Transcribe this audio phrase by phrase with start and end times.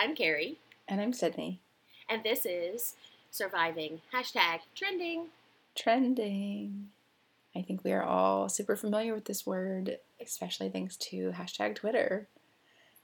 [0.00, 0.58] I'm Carrie.
[0.86, 1.58] And I'm Sydney.
[2.08, 2.94] And this is
[3.32, 5.26] Surviving Hashtag Trending.
[5.74, 6.90] Trending.
[7.56, 12.28] I think we are all super familiar with this word, especially thanks to hashtag Twitter.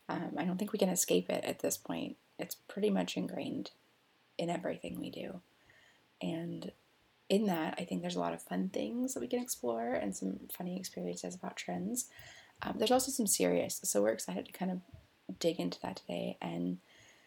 [0.08, 2.16] Um, I don't think we can escape it at this point.
[2.38, 3.72] It's pretty much ingrained
[4.38, 5.40] in everything we do.
[6.22, 6.70] And
[7.28, 10.14] in that, I think there's a lot of fun things that we can explore and
[10.14, 12.08] some funny experiences about trends.
[12.62, 14.78] Um, there's also some serious, so we're excited to kind of
[15.38, 16.78] dig into that today and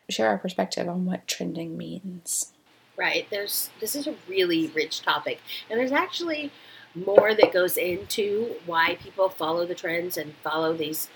[0.10, 2.54] share our perspective on what trending means.
[2.96, 3.28] Right.
[3.30, 5.40] There's this is a really rich topic,
[5.70, 6.52] and there's actually
[6.96, 11.10] more that goes into why people follow the trends and follow these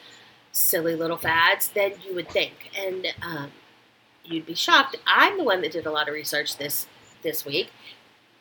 [0.51, 2.69] silly little fads than you would think.
[2.77, 3.51] And um,
[4.23, 4.97] you'd be shocked.
[5.07, 6.85] I'm the one that did a lot of research this
[7.23, 7.71] this week.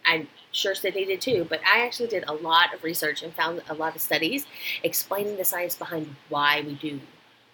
[0.05, 3.63] I'm sure Sydney did too, but I actually did a lot of research and found
[3.69, 4.47] a lot of studies
[4.83, 7.01] explaining the science behind why we do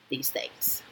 [0.08, 0.82] these things.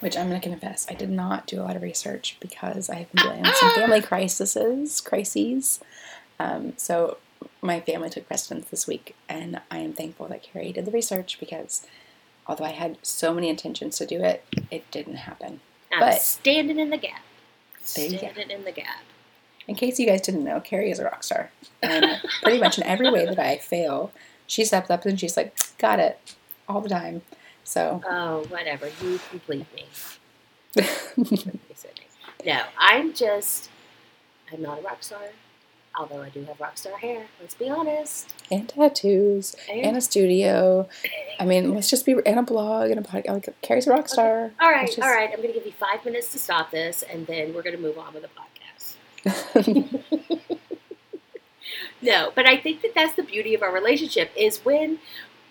[0.00, 2.94] Which I'm going to confess, I did not do a lot of research because I
[2.96, 5.80] have been dealing with some family crises, crises.
[6.40, 7.18] Um, so
[7.60, 11.38] my family took precedence this week, and I am thankful that Carrie did the research
[11.38, 11.86] because
[12.46, 15.60] although I had so many intentions to do it, it didn't happen.
[15.92, 17.20] I'm But- standing in the gap.
[17.94, 18.18] There you go.
[18.18, 19.02] Standing in the gap.
[19.68, 21.50] In case you guys didn't know, Carrie is a rock star.
[21.82, 24.10] And pretty much in every way that I fail,
[24.46, 26.34] she steps up and she's like, got it,
[26.68, 27.22] all the time.
[27.64, 28.88] So, Oh, whatever.
[29.02, 29.86] You complete me.
[32.44, 33.70] No, I'm just.
[34.52, 35.20] I'm not a rock star.
[35.96, 37.26] Although I do have rock star hair.
[37.40, 38.34] Let's be honest.
[38.50, 40.88] and tattoos, And- and a studio.
[41.38, 43.28] I mean, let's just be, and a blog, and a podcast.
[43.28, 44.50] Like, Carrie's a rock star.
[44.60, 45.30] All right, just, all right.
[45.30, 47.80] I'm going to give you five minutes to stop this, and then we're going to
[47.82, 48.30] move on with the
[49.24, 49.98] podcast.
[52.04, 54.98] No, but I think that that's the beauty of our relationship is when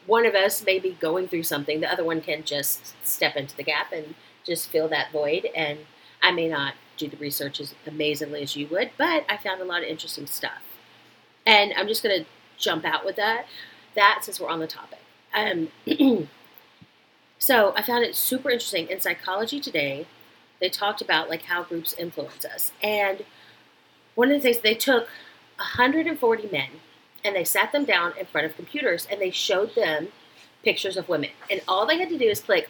[0.05, 3.55] one of us may be going through something, the other one can just step into
[3.55, 5.47] the gap and just fill that void.
[5.55, 5.79] And
[6.21, 9.65] I may not do the research as amazingly as you would, but I found a
[9.65, 10.61] lot of interesting stuff.
[11.45, 12.25] And I'm just going to
[12.57, 13.45] jump out with that.
[13.95, 14.99] That since we're on the topic.
[15.33, 15.69] Um,
[17.39, 20.07] so I found it super interesting in Psychology Today.
[20.59, 23.25] They talked about like how groups influence us, and
[24.13, 25.07] one of the things they took
[25.57, 26.69] 140 men
[27.23, 30.09] and they sat them down in front of computers and they showed them
[30.63, 31.31] pictures of women.
[31.49, 32.69] And all they had to do is click,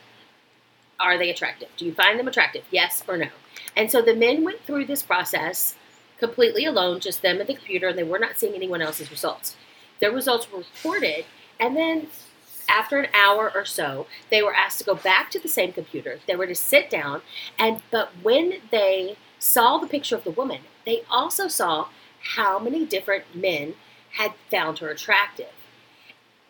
[0.99, 1.69] are they attractive?
[1.77, 2.63] Do you find them attractive?
[2.71, 3.27] Yes or no?
[3.75, 5.75] And so the men went through this process
[6.19, 9.55] completely alone, just them and the computer, and they were not seeing anyone else's results.
[9.99, 11.25] Their results were reported,
[11.59, 12.07] and then
[12.69, 16.19] after an hour or so, they were asked to go back to the same computer.
[16.27, 17.21] They were to sit down,
[17.57, 21.87] and but when they saw the picture of the woman, they also saw
[22.35, 23.73] how many different men
[24.13, 25.51] had found her attractive.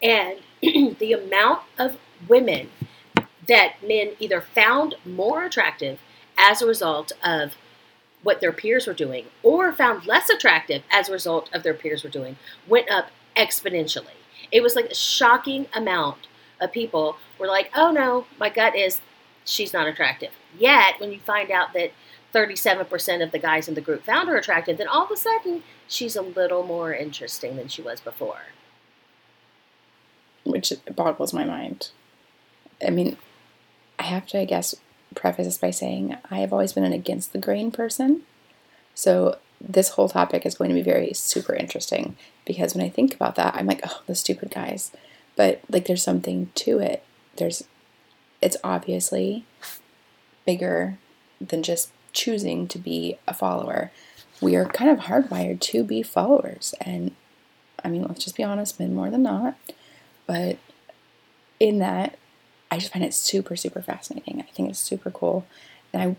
[0.02, 2.70] And the amount of women
[3.48, 6.00] that men either found more attractive
[6.38, 7.56] as a result of
[8.24, 12.04] what their peers were doing or found less attractive as a result of their peers
[12.04, 14.18] were doing went up exponentially.
[14.52, 16.28] It was like a shocking amount
[16.60, 19.02] of people were like, oh no, my gut is
[19.44, 20.32] she's not attractive.
[20.58, 21.92] Yet, when you find out that
[22.34, 25.64] 37% of the guys in the group found her attractive, then all of a sudden
[25.88, 28.42] she's a little more interesting than she was before.
[30.44, 31.90] which boggles my mind.
[32.86, 33.18] I mean,
[34.00, 34.76] I have to, I guess,
[35.16, 38.24] preface this by saying I have always been an against the grain person.
[38.96, 43.14] So this whole topic is going to be very super interesting because when I think
[43.14, 44.92] about that, I'm like, oh, the stupid guys.
[45.36, 47.04] But like, there's something to it.
[47.38, 47.64] There's,
[48.42, 49.46] it's obviously
[50.46, 50.98] bigger
[51.40, 53.92] than just choosing to be a follower.
[54.42, 57.16] We are kind of hardwired to be followers, and
[57.84, 59.56] I mean, let's just be honest, men more than not.
[60.26, 60.58] But
[61.60, 62.18] in that,
[62.70, 64.40] I just find it super, super fascinating.
[64.42, 65.46] I think it's super cool.
[65.94, 66.16] And I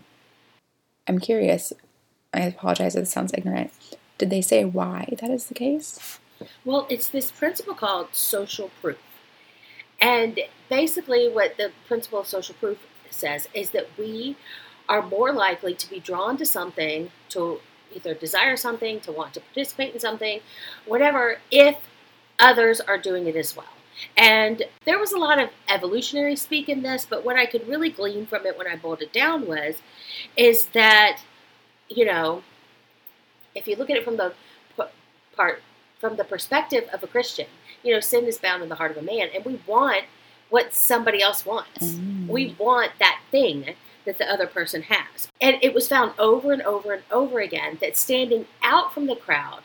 [1.07, 1.73] I'm curious,
[2.33, 3.71] I apologize if it sounds ignorant.
[4.17, 6.19] Did they say why that is the case?
[6.63, 8.99] Well, it's this principle called social proof.
[9.99, 10.39] And
[10.69, 12.79] basically, what the principle of social proof
[13.09, 14.37] says is that we
[14.89, 17.59] are more likely to be drawn to something, to
[17.93, 20.39] either desire something, to want to participate in something,
[20.85, 21.77] whatever, if
[22.39, 23.65] others are doing it as well.
[24.17, 27.89] And there was a lot of evolutionary speak in this, but what I could really
[27.89, 29.75] glean from it when I boiled it down was,
[30.35, 31.21] is that,
[31.87, 32.43] you know,
[33.55, 34.33] if you look at it from the
[35.35, 35.61] part
[35.99, 37.47] from the perspective of a Christian,
[37.81, 40.03] you know, sin is bound in the heart of a man, and we want
[40.49, 41.93] what somebody else wants.
[41.93, 42.27] Mm.
[42.27, 45.27] We want that thing that the other person has.
[45.41, 49.15] And it was found over and over and over again that standing out from the
[49.15, 49.61] crowd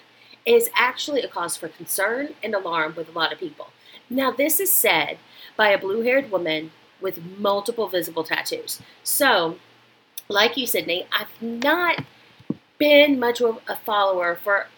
[0.46, 3.68] is actually a cause for concern and alarm with a lot of people.
[4.08, 5.18] Now, this is said
[5.56, 6.70] by a blue haired woman
[7.00, 8.80] with multiple visible tattoos.
[9.02, 9.58] So,
[10.28, 12.04] like you, Sydney, I've not
[12.78, 14.68] been much of a follower for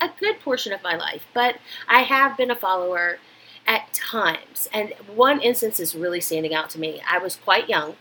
[0.00, 1.56] a good portion of my life, but
[1.88, 3.18] I have been a follower
[3.66, 4.68] at times.
[4.72, 7.00] And one instance is really standing out to me.
[7.08, 7.96] I was quite young.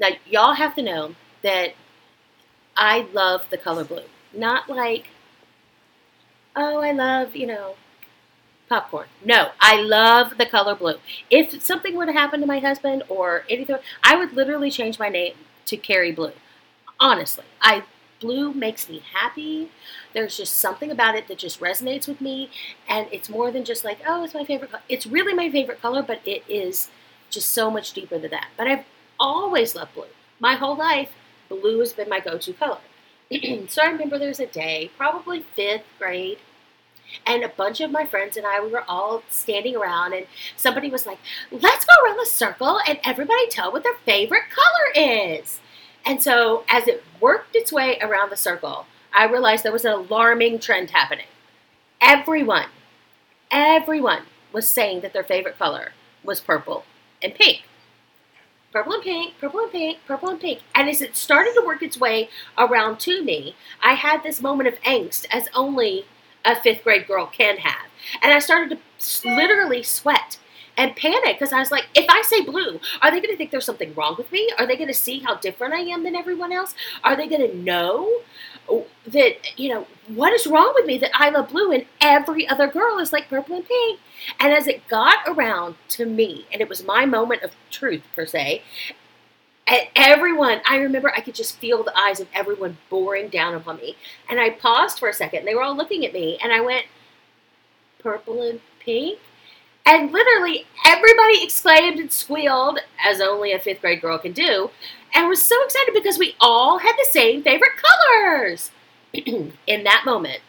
[0.00, 1.74] Now, y'all have to know that
[2.76, 4.04] I love the color blue.
[4.32, 5.08] Not like,
[6.54, 7.74] oh, I love, you know,
[8.68, 9.08] popcorn.
[9.24, 10.96] No, I love the color blue.
[11.30, 15.08] If something were to happen to my husband or anything, I would literally change my
[15.08, 15.34] name
[15.66, 16.32] to Carrie Blue.
[17.00, 17.84] Honestly, I
[18.20, 19.70] blue makes me happy.
[20.12, 22.50] There's just something about it that just resonates with me,
[22.88, 24.70] and it's more than just like, oh, it's my favorite.
[24.70, 24.82] color.
[24.88, 26.88] It's really my favorite color, but it is
[27.30, 28.48] just so much deeper than that.
[28.56, 28.84] But I've
[29.18, 30.04] always loved blue.
[30.40, 31.10] My whole life,
[31.48, 32.78] blue has been my go-to color.
[33.68, 36.38] so I remember there was a day, probably fifth grade,
[37.26, 40.26] and a bunch of my friends and I, we were all standing around, and
[40.56, 41.18] somebody was like,
[41.50, 45.60] let's go around the circle and everybody tell what their favorite color is.
[46.04, 49.92] And so as it worked its way around the circle, I realized there was an
[49.92, 51.26] alarming trend happening.
[52.00, 52.66] Everyone,
[53.50, 54.22] everyone
[54.52, 55.92] was saying that their favorite color
[56.22, 56.84] was purple
[57.22, 57.62] and pink.
[58.70, 60.60] Purple and pink, purple and pink, purple and pink.
[60.74, 62.28] And as it started to work its way
[62.58, 66.04] around to me, I had this moment of angst as only
[66.44, 67.86] a fifth grade girl can have.
[68.22, 70.38] And I started to literally sweat
[70.76, 73.50] and panic because I was like, if I say blue, are they going to think
[73.50, 74.50] there's something wrong with me?
[74.58, 76.74] Are they going to see how different I am than everyone else?
[77.02, 78.20] Are they going to know
[79.06, 82.66] that, you know, what is wrong with me that I love blue and every other
[82.66, 84.00] girl is like purple and pink?
[84.38, 88.26] And as it got around to me, and it was my moment of truth per
[88.26, 88.62] se,
[89.66, 93.76] and everyone, I remember I could just feel the eyes of everyone boring down upon
[93.76, 93.96] me.
[94.28, 95.44] And I paused for a second.
[95.44, 96.86] They were all looking at me, and I went,
[97.98, 99.18] purple and pink?
[99.84, 104.70] And literally everybody exclaimed and squealed, as only a fifth grade girl can do,
[105.14, 108.70] and was so excited because we all had the same favorite colors.
[109.12, 110.40] In that moment,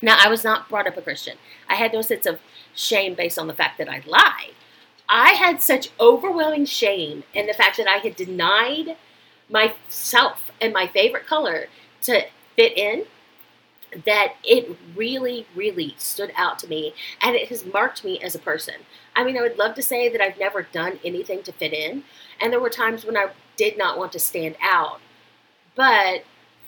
[0.00, 1.36] now I was not brought up a Christian.
[1.68, 2.38] I had no sense of
[2.74, 4.54] shame based on the fact that I lied.
[5.08, 8.96] I had such overwhelming shame in the fact that I had denied
[9.48, 11.68] myself and my favorite color
[12.02, 13.06] to fit in
[14.04, 18.38] that it really, really stood out to me and it has marked me as a
[18.38, 18.74] person.
[19.16, 22.04] I mean, I would love to say that I've never done anything to fit in,
[22.40, 25.00] and there were times when I did not want to stand out,
[25.74, 26.24] but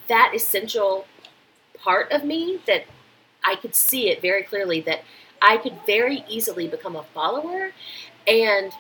[0.09, 1.07] that essential
[1.83, 2.85] part of me that
[3.43, 5.01] I could see it very clearly that
[5.41, 7.71] I could very easily become a follower
[8.27, 8.73] and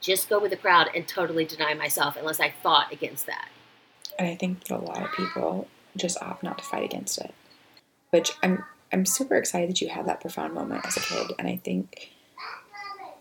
[0.00, 3.48] just go with the crowd and totally deny myself unless I fought against that.
[4.16, 7.34] And I think that a lot of people just opt not to fight against it
[8.12, 8.62] which I'm
[8.92, 12.12] I'm super excited that you had that profound moment as a kid, and I think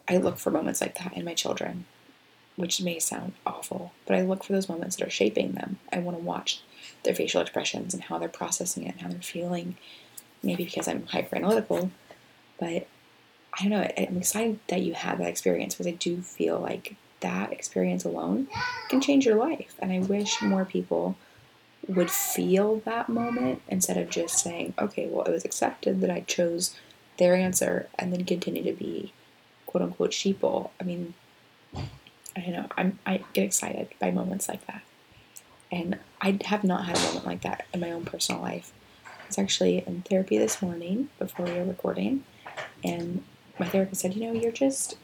[0.07, 1.85] I look for moments like that in my children,
[2.61, 5.79] which may sound awful, but I look for those moments that are shaping them.
[5.91, 6.61] I want to watch
[7.03, 9.75] their facial expressions and how they're processing it and how they're feeling.
[10.43, 11.91] Maybe because I'm hyper analytical,
[12.59, 12.87] but
[13.53, 13.91] I don't know.
[13.97, 18.47] I'm excited that you had that experience because I do feel like that experience alone
[18.89, 21.15] can change your life, and I wish more people
[21.87, 26.21] would feel that moment instead of just saying, okay, well, it was accepted that I
[26.21, 26.75] chose
[27.17, 29.13] their answer and then continue to be
[29.65, 30.69] quote unquote sheeple.
[30.79, 31.13] I mean,
[32.35, 32.67] I don't know.
[32.77, 34.81] I'm, I get excited by moments like that.
[35.71, 38.71] And I have not had a moment like that in my own personal life.
[39.05, 42.25] I was actually in therapy this morning before we were recording,
[42.83, 43.23] and
[43.57, 44.97] my therapist said, You know, you're just,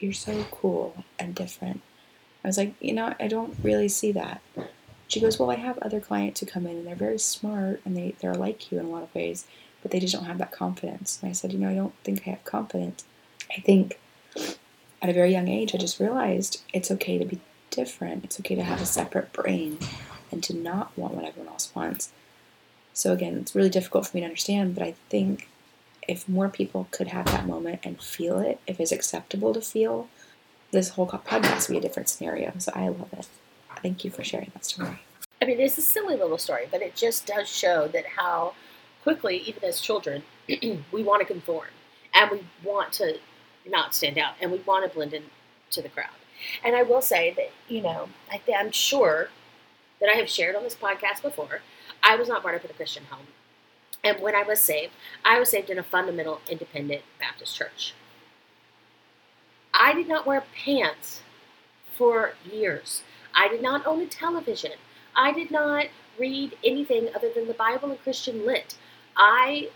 [0.00, 1.82] you're so cool and different.
[2.44, 4.40] I was like, You know, I don't really see that.
[5.08, 7.96] She goes, Well, I have other clients who come in and they're very smart and
[7.96, 9.46] they, they're like you in a lot of ways,
[9.82, 11.18] but they just don't have that confidence.
[11.20, 13.04] And I said, You know, I don't think I have confidence.
[13.50, 13.98] I think
[15.00, 17.40] at a very young age, I just realized it's okay to be
[17.70, 18.24] different.
[18.24, 19.78] It's okay to have a separate brain
[20.30, 22.12] and to not want what everyone else wants.
[22.92, 25.48] So, again, it's really difficult for me to understand, but I think
[26.08, 30.08] if more people could have that moment and feel it, if it's acceptable to feel,
[30.72, 32.52] this whole podcast would be a different scenario.
[32.58, 33.28] So, I love it.
[33.82, 34.98] Thank you for sharing that story.
[35.40, 38.54] I mean, it's a silly little story, but it just does show that how
[39.04, 41.68] quickly, even as children, we want to conform
[42.14, 43.18] and we want to
[43.70, 45.24] not stand out and we want to blend in
[45.70, 46.10] to the crowd.
[46.64, 49.28] And I will say that, you know, I th- I'm sure
[50.00, 51.60] that I have shared on this podcast before,
[52.02, 53.26] I was not brought up in a Christian home.
[54.04, 54.92] And when I was saved,
[55.24, 57.94] I was saved in a fundamental independent Baptist church.
[59.74, 61.22] I did not wear pants
[61.96, 63.02] for years.
[63.34, 64.72] I did not own a television.
[65.16, 65.86] I did not
[66.18, 68.76] read anything other than the Bible and Christian Lit.
[69.16, 69.70] I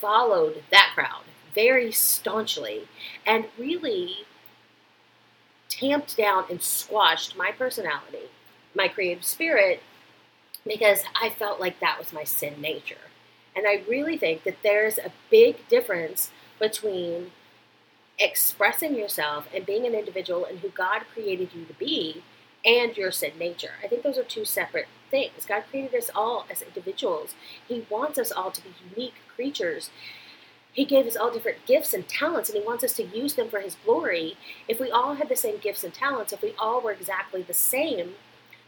[0.00, 1.24] followed that crowd
[1.56, 2.86] very staunchly
[3.26, 4.18] and really
[5.68, 8.28] tamped down and squashed my personality
[8.76, 9.82] my creative spirit
[10.66, 12.96] because I felt like that was my sin nature.
[13.54, 17.30] And I really think that there's a big difference between
[18.18, 22.22] expressing yourself and being an individual and who God created you to be
[22.64, 23.72] and your sin nature.
[23.82, 25.46] I think those are two separate things.
[25.46, 27.34] God created us all as individuals.
[27.66, 29.90] He wants us all to be unique creatures.
[30.76, 33.48] He gave us all different gifts and talents, and He wants us to use them
[33.48, 34.36] for His glory.
[34.68, 37.54] If we all had the same gifts and talents, if we all were exactly the
[37.54, 38.10] same,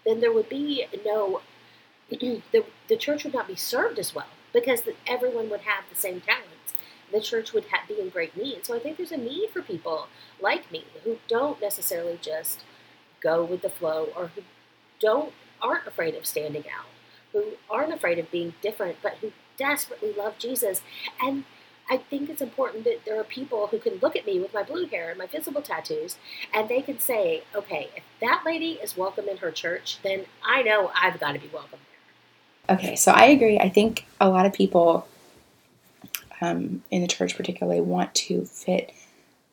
[0.06, 1.42] then there would be no,
[2.10, 6.22] the, the church would not be served as well because everyone would have the same
[6.22, 6.74] talents.
[7.12, 8.64] The church would be in great need.
[8.64, 10.08] So I think there's a need for people
[10.40, 12.64] like me who don't necessarily just
[13.20, 14.42] go with the flow or who
[14.98, 16.86] don't aren't afraid of standing out,
[17.32, 20.82] who aren't afraid of being different, but who desperately love Jesus.
[21.20, 21.44] And
[21.90, 24.62] I think it's important that there are people who can look at me with my
[24.62, 26.16] blue hair and my visible tattoos,
[26.52, 30.62] and they can say, okay, if that lady is welcome in her church, then I
[30.62, 31.78] know I've got to be welcome
[32.66, 32.76] there.
[32.76, 33.58] Okay, so I agree.
[33.58, 35.08] I think a lot of people
[36.40, 38.92] um, in the church, particularly, want to fit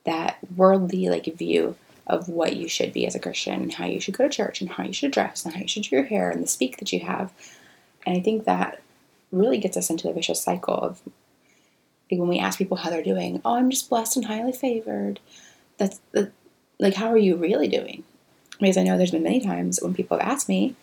[0.03, 1.75] that worldly like view
[2.07, 4.61] of what you should be as a Christian and how you should go to church
[4.61, 6.77] and how you should dress and how you should do your hair and the speak
[6.77, 7.33] that you have.
[8.05, 8.81] And I think that
[9.31, 11.01] really gets us into the vicious cycle of
[12.09, 15.19] when we ask people how they're doing, oh, I'm just blessed and highly favored.
[15.77, 16.31] That's the,
[16.79, 18.03] like, how are you really doing?
[18.59, 20.75] Because I know there's been many times when people have asked me,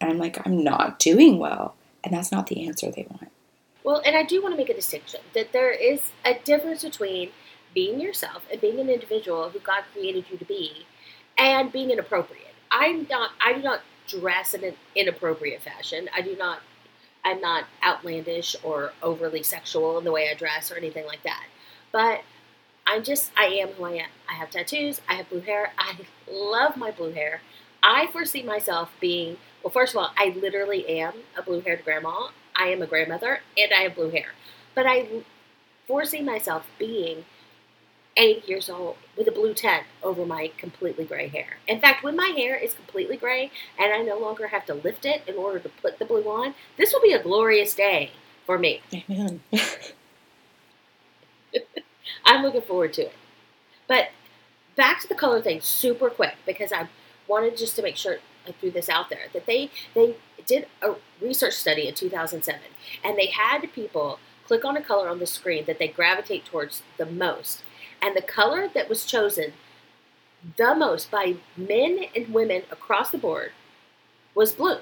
[0.00, 1.74] and I'm like, I'm not doing well.
[2.02, 3.30] And that's not the answer they want.
[3.84, 7.30] Well, and I do want to make a distinction that there is a difference between
[7.74, 10.86] being yourself and being an individual who God created you to be
[11.38, 12.54] and being inappropriate.
[12.70, 16.08] I'm not I do not dress in an inappropriate fashion.
[16.14, 16.60] I do not
[17.24, 21.44] I'm not outlandish or overly sexual in the way I dress or anything like that.
[21.92, 22.22] But
[22.86, 24.08] I'm just I am who I am.
[24.28, 25.72] I have tattoos, I have blue hair.
[25.78, 25.96] I
[26.30, 27.40] love my blue hair.
[27.82, 32.28] I foresee myself being well, first of all, I literally am a blue haired grandma.
[32.56, 34.32] I am a grandmother and I have blue hair.
[34.74, 35.06] But I
[35.86, 37.24] foresee myself being
[38.16, 41.58] 80 years old with a blue tent over my completely gray hair.
[41.66, 45.04] In fact, when my hair is completely gray and I no longer have to lift
[45.04, 48.10] it in order to put the blue on, this will be a glorious day
[48.44, 48.82] for me.
[48.92, 49.40] Amen.
[52.24, 53.14] I'm looking forward to it.
[53.88, 54.10] But
[54.76, 56.88] back to the color thing super quick because I
[57.28, 60.16] wanted just to make sure I threw this out there that they they
[60.46, 62.60] did a research study in 2007
[63.04, 66.82] and they had people click on a color on the screen that they gravitate towards
[66.96, 67.62] the most
[68.02, 69.52] and the color that was chosen
[70.56, 73.52] the most by men and women across the board
[74.34, 74.78] was blue.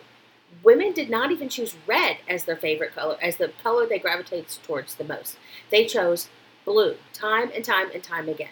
[0.65, 4.49] Women did not even choose red as their favorite color, as the color they gravitated
[4.65, 5.37] towards the most.
[5.71, 6.29] They chose
[6.65, 8.49] blue time and time and time again.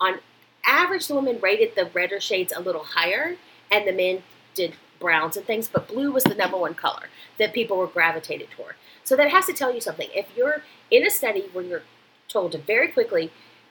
[0.00, 0.20] On
[0.66, 3.36] average, the women rated the redder shades a little higher,
[3.70, 4.22] and the men
[4.54, 8.50] did browns and things, but blue was the number one color that people were gravitated
[8.50, 8.74] toward.
[9.04, 10.08] So that has to tell you something.
[10.14, 11.82] If you're in a study where you're
[12.28, 13.30] told to very quickly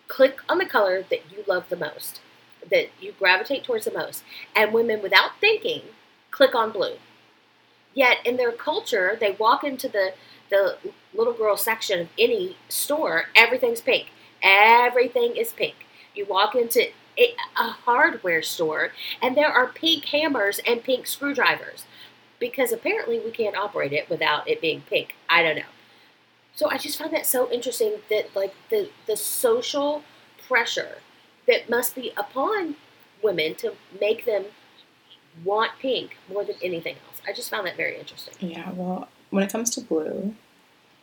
[0.09, 2.19] click on the color that you love the most,
[2.69, 4.23] that you gravitate towards the most.
[4.53, 5.83] And women, without thinking,
[6.31, 6.95] click on blue.
[7.93, 10.13] Yet in their culture, they walk into the,
[10.49, 10.77] the
[11.13, 14.07] little girl section of any store, everything's pink.
[14.41, 15.75] Everything is pink.
[16.13, 16.87] You walk into
[17.17, 21.83] a hardware store, and there are pink hammers and pink screwdrivers
[22.39, 25.15] because apparently we can't operate it without it being pink.
[25.27, 25.63] I don't know.
[26.59, 30.03] So I just find that so interesting that like the the social
[30.45, 30.97] pressure
[31.47, 32.75] that must be upon
[33.23, 34.43] women to make them
[35.45, 37.21] want pink more than anything else.
[37.25, 38.33] I just found that very interesting.
[38.41, 40.35] Yeah, well, when it comes to blue,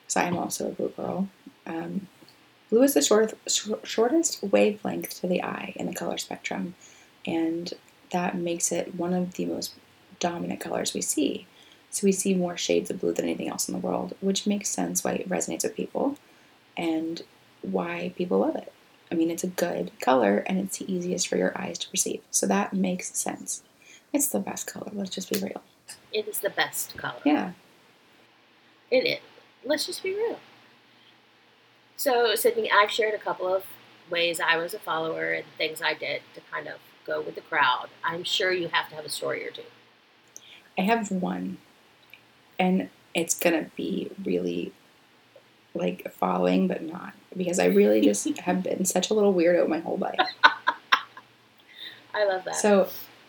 [0.02, 1.26] because I am also a blue girl,
[1.66, 2.06] um,
[2.68, 3.32] blue is the short,
[3.82, 6.74] shortest wavelength to the eye in the color spectrum,
[7.24, 7.72] and
[8.12, 9.74] that makes it one of the most
[10.20, 11.46] dominant colors we see.
[11.96, 14.68] So we see more shades of blue than anything else in the world, which makes
[14.68, 16.18] sense why it resonates with people
[16.76, 17.22] and
[17.62, 18.70] why people love it.
[19.10, 22.20] I mean, it's a good color and it's the easiest for your eyes to perceive.
[22.30, 23.62] So that makes sense.
[24.12, 24.90] It's the best color.
[24.92, 25.62] Let's just be real.
[26.12, 27.22] It is the best color.
[27.24, 27.52] Yeah.
[28.90, 29.20] It is.
[29.64, 30.38] Let's just be real.
[31.96, 33.64] So, Sydney, I've shared a couple of
[34.10, 36.74] ways I was a follower and things I did to kind of
[37.06, 37.88] go with the crowd.
[38.04, 39.62] I'm sure you have to have a story or two.
[40.76, 41.56] I have one
[42.58, 44.72] and it's gonna be really
[45.74, 49.78] like following, but not because I really just have been such a little weirdo my
[49.78, 50.18] whole life.
[52.14, 52.56] I love that.
[52.56, 52.88] So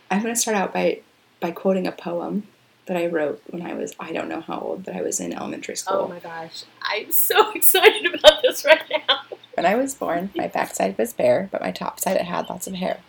[0.10, 1.02] I'm gonna start out by
[1.40, 2.48] by quoting a poem
[2.86, 5.34] that I wrote when I was I don't know how old, but I was in
[5.34, 5.98] elementary oh school.
[6.06, 9.22] Oh my gosh, I'm so excited about this right now.
[9.56, 12.68] When I was born, my backside was bare, but my top side it had lots
[12.68, 13.00] of hair.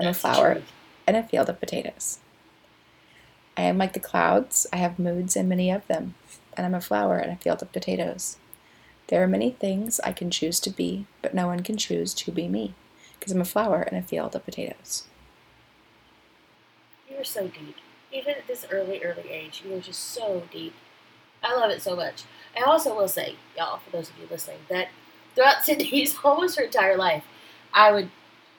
[0.00, 0.62] I'm a flower,
[1.06, 2.18] and a field of potatoes.
[3.56, 6.14] I am like the clouds, I have moods and many of them,
[6.56, 8.38] and I'm a flower in a field of potatoes.
[9.08, 12.30] There are many things I can choose to be, but no one can choose to
[12.32, 12.74] be me,
[13.18, 15.04] because I'm a flower in a field of potatoes.
[17.10, 17.76] You are so deep.
[18.10, 20.74] Even at this early, early age, you are just so deep.
[21.42, 22.24] I love it so much.
[22.56, 24.88] I also will say, y'all, for those of you listening, that
[25.34, 27.24] throughout Cindy's almost her entire life,
[27.74, 28.10] I would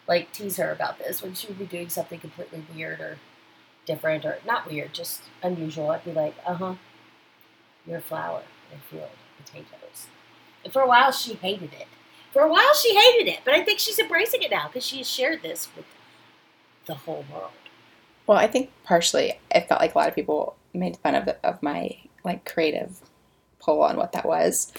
[0.07, 3.17] like tease her about this when she would be doing something completely weird or
[3.85, 5.91] different or not weird, just unusual.
[5.91, 6.75] I'd be like, uh huh,
[7.85, 10.07] you're a flower in a field of potatoes.
[10.63, 11.87] And for a while, she hated it.
[12.31, 14.97] For a while, she hated it, but I think she's embracing it now because she
[14.97, 15.85] has shared this with
[16.85, 17.51] the whole world.
[18.25, 21.61] Well, I think partially I felt like a lot of people made fun of of
[21.61, 23.01] my like creative
[23.59, 24.71] pull on what that was,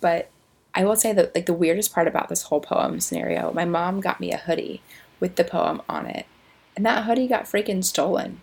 [0.00, 0.30] but
[0.74, 4.00] I will say that like the weirdest part about this whole poem scenario, my mom
[4.00, 4.82] got me a hoodie
[5.18, 6.26] with the poem on it,
[6.76, 8.40] and that hoodie got freaking stolen.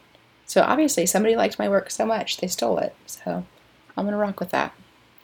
[0.48, 2.96] So obviously somebody liked my work so much they stole it.
[3.06, 3.46] So
[3.96, 4.74] I'm gonna rock with that.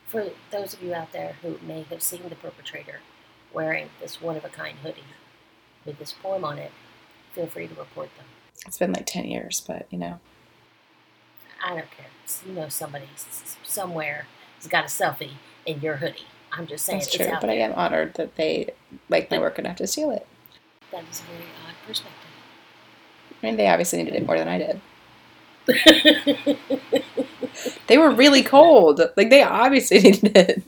[0.07, 2.99] For those of you out there who may have seen the perpetrator
[3.51, 5.03] wearing this one of a kind hoodie
[5.85, 6.71] with this poem on it,
[7.33, 8.25] feel free to report them.
[8.67, 10.19] It's been like ten years, but you know.
[11.65, 12.07] I don't care.
[12.45, 13.07] You know somebody
[13.63, 14.27] somewhere
[14.57, 15.33] has got a selfie
[15.65, 16.27] in your hoodie.
[16.51, 16.99] I'm just saying.
[16.99, 17.51] That's true, but there.
[17.51, 18.73] I am honored that they
[19.09, 20.27] like my work enough to steal it.
[20.91, 22.29] That is a very odd perspective.
[23.41, 24.81] I mean, they obviously needed it more than I did.
[27.87, 29.01] they were really cold.
[29.15, 30.63] Like they obviously needed it.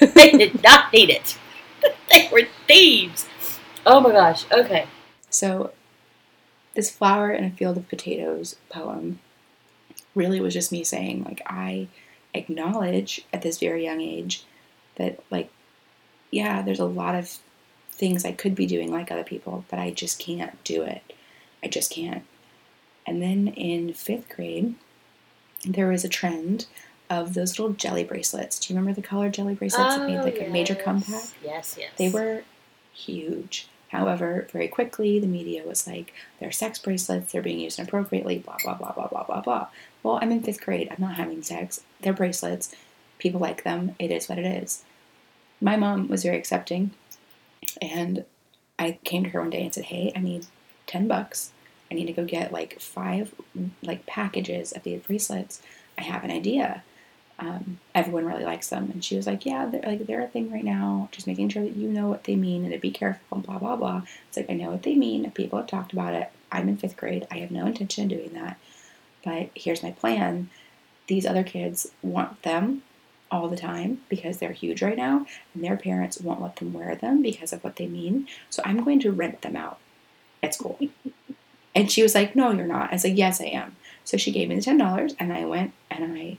[0.14, 1.38] they did not need it.
[2.10, 3.26] they were thieves.
[3.86, 4.44] Oh my gosh.
[4.50, 4.86] Okay.
[5.30, 5.72] So,
[6.74, 9.20] this flower in a field of potatoes poem
[10.14, 11.88] really was just me saying, like, I
[12.32, 14.44] acknowledge at this very young age
[14.96, 15.50] that, like,
[16.30, 17.38] yeah, there's a lot of
[17.90, 21.02] things I could be doing like other people, but I just can't do it.
[21.62, 22.24] I just can't.
[23.06, 24.74] And then in fifth grade,
[25.64, 26.66] there was a trend
[27.10, 28.58] of those little jelly bracelets.
[28.58, 30.48] Do you remember the colored jelly bracelets oh, that made like oh, yes.
[30.48, 31.24] a major comeback?
[31.42, 31.90] Yes, yes.
[31.96, 32.42] They were
[32.92, 33.68] huge.
[33.88, 38.56] However, very quickly the media was like, they're sex bracelets, they're being used inappropriately, blah,
[38.62, 39.66] blah, blah, blah, blah, blah, blah.
[40.02, 40.88] Well, I'm in fifth grade.
[40.90, 41.80] I'm not having sex.
[42.00, 42.74] They're bracelets.
[43.18, 43.94] People like them.
[43.98, 44.82] It is what it is.
[45.60, 46.90] My mom was very accepting.
[47.80, 48.24] And
[48.78, 50.46] I came to her one day and said, hey, I need
[50.86, 51.52] 10 bucks.
[51.90, 53.34] I need to go get like five
[53.82, 55.62] like packages of these bracelets.
[55.98, 56.82] I have an idea
[57.38, 58.90] um, everyone really likes them.
[58.92, 61.08] And she was like, yeah, they're like they're a thing right now.
[61.12, 63.58] Just making sure that you know what they mean and to be careful and blah
[63.58, 64.02] blah blah.
[64.28, 65.30] It's like I know what they mean.
[65.32, 66.30] People have talked about it.
[66.52, 67.26] I'm in fifth grade.
[67.30, 68.58] I have no intention of doing that.
[69.24, 70.50] But here's my plan.
[71.06, 72.82] These other kids want them
[73.30, 76.94] all the time because they're huge right now, and their parents won't let them wear
[76.94, 78.28] them because of what they mean.
[78.48, 79.78] So I'm going to rent them out
[80.42, 80.78] at school.
[81.74, 82.90] And she was like, No, you're not.
[82.90, 83.76] I was like, Yes, I am.
[84.04, 86.38] So she gave me the ten dollars, and I went and I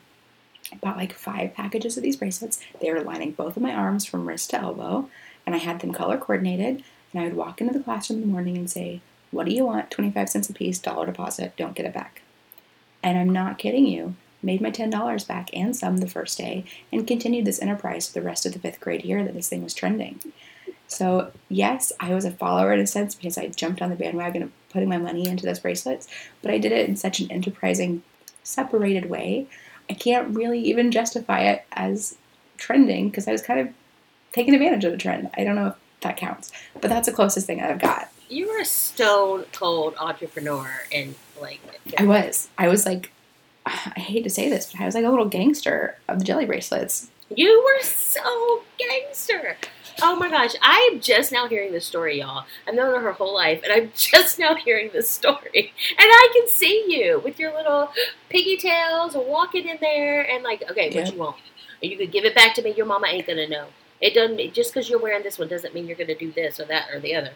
[0.72, 2.60] I bought like five packages of these bracelets.
[2.82, 5.10] They were lining both of my arms from wrist to elbow,
[5.46, 6.84] and I had them color coordinated.
[7.14, 9.66] And I would walk into the classroom in the morning and say, What do you
[9.66, 9.92] want?
[9.92, 12.22] 25 cents a piece, dollar deposit, don't get it back.
[13.04, 14.16] And I'm not kidding you.
[14.42, 18.26] Made my $10 back and some the first day, and continued this enterprise for the
[18.26, 20.20] rest of the fifth grade year that this thing was trending.
[20.88, 24.44] So, yes, I was a follower in a sense because I jumped on the bandwagon
[24.44, 26.08] of putting my money into those bracelets,
[26.42, 28.04] but I did it in such an enterprising,
[28.44, 29.48] separated way
[29.90, 32.18] I can't really even justify it as
[32.58, 33.70] trending because I was kind of
[34.34, 35.30] taking advantage of the trend.
[35.36, 38.10] I don't know if that counts, but that's the closest thing that I've got.
[38.30, 41.60] You were a stone cold entrepreneur, and like
[41.98, 42.50] I was.
[42.58, 43.12] I was like,
[43.66, 46.46] I hate to say this, but I was like a little gangster of the jelly
[46.46, 47.10] bracelets.
[47.36, 49.58] You were so gangster.
[50.02, 52.46] Oh my gosh, I'm just now hearing this story, y'all.
[52.68, 55.74] I've known her her whole life, and I'm just now hearing this story.
[55.98, 57.92] And I can see you with your little
[58.30, 61.38] piggy tails walking in there, and like, okay, what you want?
[61.82, 62.74] You could give it back to me.
[62.74, 63.68] Your mama ain't gonna know.
[64.02, 66.66] It doesn't just because you're wearing this one doesn't mean you're gonna do this or
[66.66, 67.32] that or the other.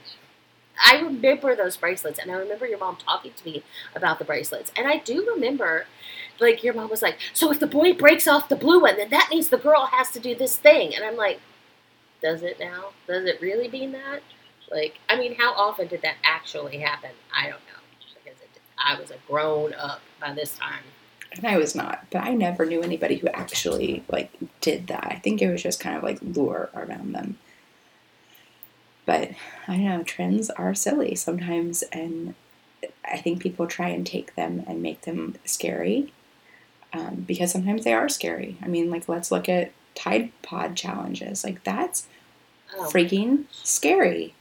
[0.86, 3.63] I remember those bracelets, and I remember your mom talking to me
[3.95, 5.86] about the bracelets, and I do remember
[6.39, 9.10] like your mom was like, so if the boy breaks off the blue one, then
[9.10, 10.95] that means the girl has to do this thing.
[10.95, 11.39] And I'm like,
[12.21, 12.89] does it now?
[13.08, 14.21] Does it really mean that?
[14.71, 17.12] Like, I mean, how often did that actually happen?
[17.36, 18.15] I don't know.
[18.23, 20.84] Because it, I was a grown up by this time.
[21.32, 25.08] And I was not, but I never knew anybody who actually like did that.
[25.10, 27.38] I think it was just kind of like lure around them.
[29.05, 29.32] But
[29.67, 32.36] I know, trends are silly sometimes, and
[33.03, 36.13] I think people try and take them and make them scary
[36.93, 38.58] um, because sometimes they are scary.
[38.62, 41.43] I mean, like let's look at Tide Pod challenges.
[41.43, 42.08] Like that's
[42.78, 42.89] oh.
[42.91, 44.34] freaking scary.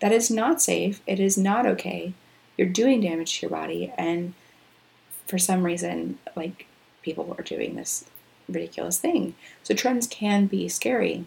[0.00, 1.00] That is not safe.
[1.06, 2.12] It is not okay.
[2.56, 3.92] You're doing damage to your body.
[3.96, 4.34] And
[5.26, 6.66] for some reason, like
[7.02, 8.04] people are doing this
[8.48, 9.34] ridiculous thing.
[9.62, 11.26] So trends can be scary,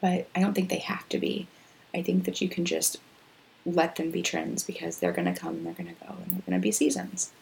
[0.00, 1.46] but I don't think they have to be.
[1.94, 2.98] I think that you can just
[3.64, 6.32] let them be trends because they're going to come and they're going to go and
[6.32, 7.32] they're going to be seasons.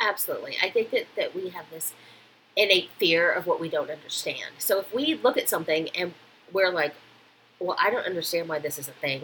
[0.00, 0.56] Absolutely.
[0.62, 1.92] I think that, that we have this
[2.56, 4.52] innate fear of what we don't understand.
[4.58, 6.14] So if we look at something and
[6.52, 6.94] we're like,
[7.58, 9.22] well, I don't understand why this is a thing,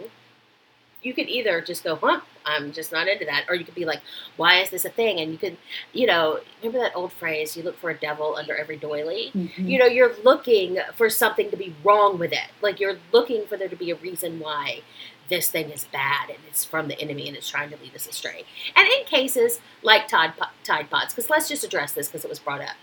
[1.01, 3.85] you could either just go, huh, I'm just not into that, or you could be
[3.85, 4.01] like,
[4.37, 5.19] why is this a thing?
[5.19, 5.57] And you could,
[5.93, 9.31] you know, remember that old phrase, you look for a devil under every doily?
[9.33, 9.67] Mm-hmm.
[9.67, 12.49] You know, you're looking for something to be wrong with it.
[12.61, 14.81] Like you're looking for there to be a reason why
[15.29, 18.07] this thing is bad and it's from the enemy and it's trying to lead us
[18.07, 18.43] astray.
[18.75, 22.39] And in cases like Tide, Tide Pods, because let's just address this because it was
[22.39, 22.75] brought up.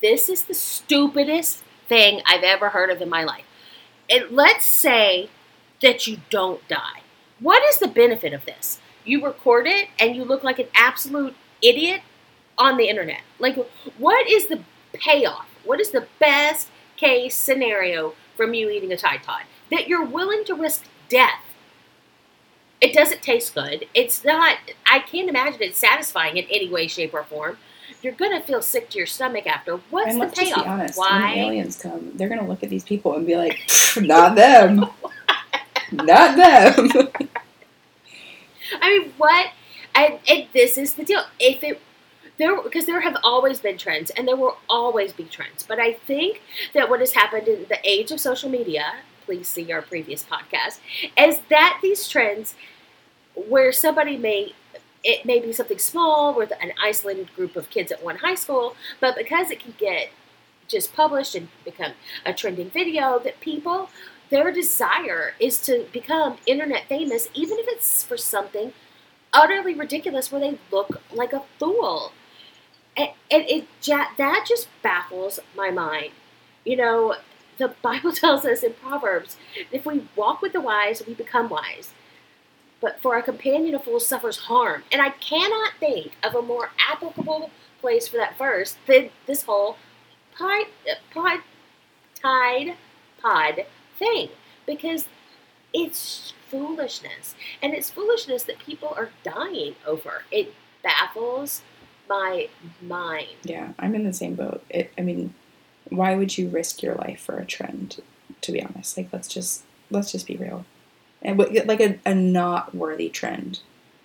[0.00, 3.44] This is the stupidest thing I've ever heard of in my life.
[4.08, 5.28] And let's say
[5.82, 7.02] that you don't die.
[7.38, 8.80] What is the benefit of this?
[9.04, 12.02] You record it and you look like an absolute idiot
[12.58, 13.22] on the internet.
[13.38, 13.56] Like,
[13.98, 14.60] what is the
[14.92, 15.46] payoff?
[15.64, 19.42] What is the best case scenario from you eating a Tide Pod?
[19.70, 21.44] That you're willing to risk death
[22.80, 23.86] it doesn't taste good.
[23.94, 24.56] It's not,
[24.90, 27.58] I can't imagine it's satisfying in any way, shape, or form.
[28.02, 29.76] You're going to feel sick to your stomach after.
[29.90, 30.36] What's and the payoff?
[30.36, 31.34] Just be honest, Why?
[31.34, 33.58] When aliens come, they're going to look at these people and be like,
[34.00, 34.78] not them.
[35.92, 36.88] not them.
[38.80, 39.50] I mean, what?
[39.94, 41.22] And, and this is the deal.
[41.38, 41.80] If it
[42.38, 45.92] there because there have always been trends and there will always be trends but i
[45.92, 46.40] think
[46.72, 48.94] that what has happened in the age of social media
[49.30, 50.80] please see our previous podcast,
[51.16, 52.56] is that these trends
[53.36, 54.54] where somebody may
[55.02, 58.76] it may be something small with an isolated group of kids at one high school,
[59.00, 60.10] but because it can get
[60.68, 61.92] just published and become
[62.24, 63.88] a trending video, that people
[64.30, 68.72] their desire is to become internet famous, even if it's for something
[69.32, 72.12] utterly ridiculous where they look like a fool.
[72.96, 76.12] And, it that just baffles my mind.
[76.64, 77.16] You know,
[77.58, 79.36] the Bible tells us in Proverbs
[79.72, 81.92] if we walk with the wise, we become wise.
[82.80, 84.84] But for a companion of fools suffers harm.
[84.90, 89.76] And I cannot think of a more applicable place for that verse than this whole
[90.36, 90.66] pod,
[91.12, 91.40] pod,
[92.14, 92.76] tide
[93.20, 93.66] pod
[93.98, 94.30] thing.
[94.66, 95.06] Because
[95.74, 97.34] it's foolishness.
[97.62, 100.24] And it's foolishness that people are dying over.
[100.30, 101.62] It baffles
[102.08, 102.48] my
[102.82, 103.36] mind.
[103.44, 104.64] Yeah, I'm in the same boat.
[104.68, 105.34] It, I mean,
[105.88, 108.02] why would you risk your life for a trend?
[108.42, 110.64] To be honest, like let's just let's just be real,
[111.22, 113.60] and like a, a not worthy trend.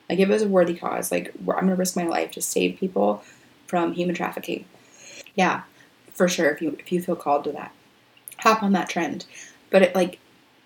[0.09, 2.79] Like if it was a worthy cause, like I'm gonna risk my life to save
[2.79, 3.23] people
[3.67, 4.65] from human trafficking.
[5.35, 5.63] Yeah,
[6.11, 6.49] for sure.
[6.51, 7.73] If you if you feel called to that,
[8.39, 9.25] hop on that trend.
[9.69, 10.19] But it like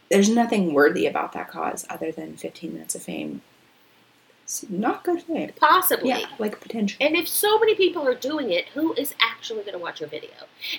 [0.10, 3.42] there's nothing worthy about that cause other than 15 minutes of fame
[4.70, 5.52] not good thing.
[5.60, 6.10] Possibly.
[6.10, 6.98] Yeah, like potential.
[7.02, 10.10] And if so many people are doing it, who is actually going to watch your
[10.10, 10.32] video?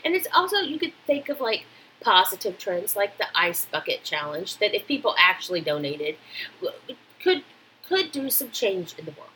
[0.04, 1.64] And it's also, you could think of like
[2.00, 6.16] positive trends like the ice bucket challenge that if people actually donated
[7.22, 7.44] could
[7.86, 9.30] could do some change in the world.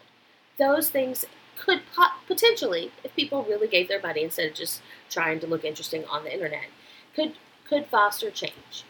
[0.59, 1.25] Those things
[1.59, 1.83] could
[2.27, 6.25] potentially, if people really gave their money instead of just trying to look interesting on
[6.25, 6.67] the internet,
[7.15, 7.35] could
[7.69, 8.85] could foster change.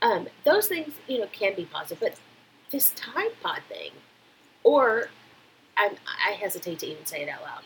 [0.00, 2.18] Um, those things, you know, can be positive, but
[2.72, 3.92] this Tide Pod thing,
[4.64, 5.10] or
[5.76, 7.62] I'm, I hesitate to even say it out loud.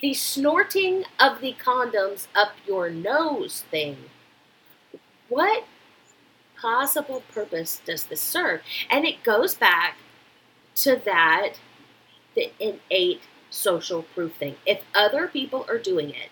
[0.00, 3.96] The snorting of the condoms up your nose thing.
[5.32, 5.64] What
[6.60, 8.60] possible purpose does this serve?
[8.90, 9.96] And it goes back
[10.76, 11.54] to that
[12.34, 14.56] the innate social proof thing.
[14.66, 16.28] If other people are doing it,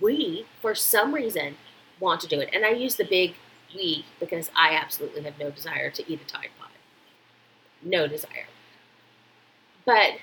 [0.00, 1.56] we, for some reason,
[1.98, 2.48] want to do it.
[2.54, 3.34] And I use the big
[3.74, 6.70] we because I absolutely have no desire to eat a Tide Pod
[7.82, 8.46] no desire.
[9.84, 10.14] But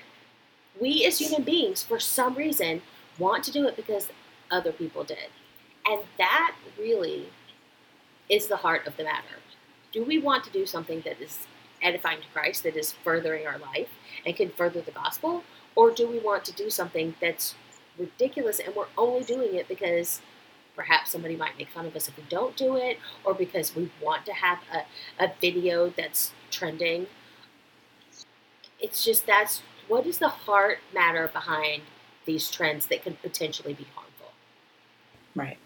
[0.80, 2.82] we as human beings, for some reason,
[3.16, 4.08] want to do it because
[4.50, 5.28] other people did.
[5.88, 7.28] And that really
[8.28, 9.24] is the heart of the matter.
[9.92, 11.46] Do we want to do something that is
[11.82, 13.88] edifying to Christ, that is furthering our life
[14.26, 15.44] and can further the gospel?
[15.74, 17.54] Or do we want to do something that's
[17.98, 20.20] ridiculous and we're only doing it because
[20.76, 23.90] perhaps somebody might make fun of us if we don't do it, or because we
[24.00, 27.08] want to have a, a video that's trending
[28.80, 31.82] it's just that's what is the heart matter behind
[32.26, 34.32] these trends that could potentially be harmful?
[35.34, 35.58] Right.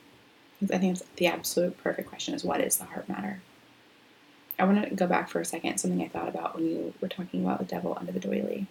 [0.73, 3.41] I think it's the absolute perfect question is what is the heart matter?
[4.59, 7.09] I want to go back for a second, something I thought about when you were
[7.09, 8.67] talking about the devil under the doily.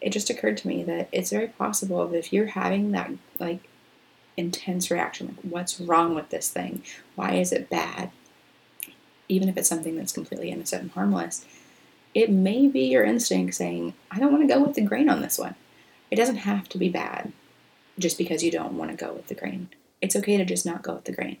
[0.00, 3.68] It just occurred to me that it's very possible that if you're having that like
[4.36, 6.82] intense reaction, like what's wrong with this thing?
[7.14, 8.10] Why is it bad?
[9.30, 11.46] even if it's something that's completely innocent and harmless,
[12.14, 15.22] it may be your instinct saying, I don't want to go with the grain on
[15.22, 15.54] this one.
[16.10, 17.32] It doesn't have to be bad
[17.98, 19.68] just because you don't want to go with the grain.
[20.00, 21.36] It's okay to just not go with the grain.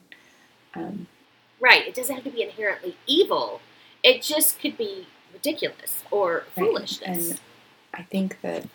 [0.74, 1.06] Um,
[1.60, 1.86] right.
[1.86, 3.60] It doesn't have to be inherently evil.
[4.02, 6.66] It just could be ridiculous or right.
[6.66, 7.30] foolishness.
[7.30, 7.40] And
[7.94, 8.66] I think that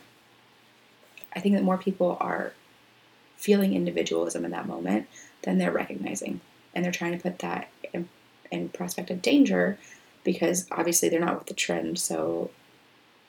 [1.35, 2.53] I think that more people are
[3.35, 5.07] feeling individualism in that moment
[5.41, 6.39] than they're recognizing,
[6.73, 8.07] and they're trying to put that in,
[8.51, 9.77] in prospect of danger
[10.23, 12.49] because obviously they're not with the trend, so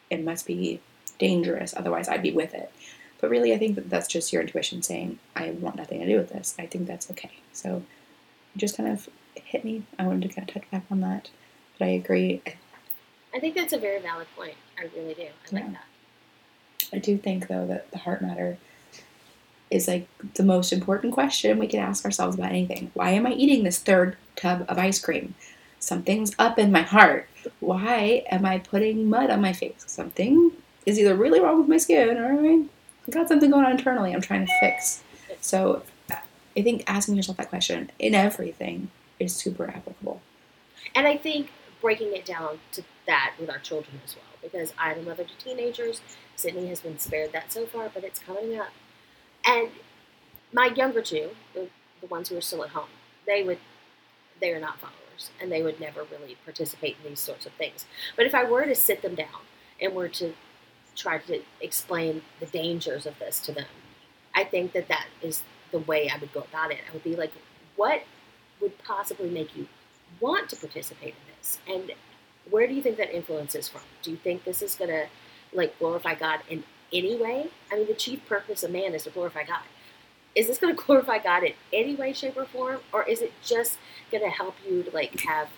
[0.08, 0.80] it must be
[1.18, 1.74] dangerous.
[1.76, 2.72] Otherwise, I'd be with it.
[3.20, 6.16] But really, I think that that's just your intuition saying, I want nothing to do
[6.16, 6.54] with this.
[6.58, 7.32] I think that's okay.
[7.52, 7.82] So
[8.54, 9.84] it just kind of hit me.
[9.98, 11.30] I wanted to kind of touch back on that.
[11.78, 12.42] But I agree.
[13.34, 14.54] I think that's a very valid point.
[14.78, 15.22] I really do.
[15.22, 15.58] I yeah.
[15.60, 15.84] like that.
[16.92, 18.58] I do think, though, that the heart matter
[19.70, 22.90] is like the most important question we can ask ourselves about anything.
[22.94, 25.34] Why am I eating this third tub of ice cream?
[25.80, 27.28] Something's up in my heart.
[27.60, 29.84] Why am I putting mud on my face?
[29.86, 30.52] Something
[30.84, 32.66] is either really wrong with my skin or
[33.06, 35.02] I got something going on internally I'm trying to fix.
[35.40, 38.90] So I think asking yourself that question in everything
[39.20, 40.20] is super applicable.
[40.94, 44.98] And I think breaking it down to that with our children as well, because I'm
[44.98, 46.00] a mother to teenagers.
[46.34, 48.70] Sydney has been spared that so far, but it's coming up.
[49.44, 49.68] And
[50.52, 51.68] my younger two, the,
[52.00, 52.88] the ones who are still at home,
[53.26, 53.58] they would,
[54.40, 57.84] they are not followers, and they would never really participate in these sorts of things.
[58.16, 59.44] But if I were to sit them down
[59.80, 60.34] and were to
[60.96, 63.66] try to explain the dangers of this to them,
[64.34, 66.78] I think that that is the way I would go about it.
[66.88, 67.32] I would be like,
[67.76, 68.02] what
[68.60, 69.66] would possibly make you
[70.20, 71.58] want to participate in this?
[71.68, 71.92] And
[72.50, 73.82] where do you think that influence is from?
[74.02, 75.06] Do you think this is going to
[75.52, 77.48] like glorify God in any way?
[77.70, 79.62] I mean, the chief purpose of man is to glorify God.
[80.34, 83.32] Is this going to glorify God in any way, shape, or form, or is it
[83.44, 83.78] just
[84.10, 85.48] going to help you to like have?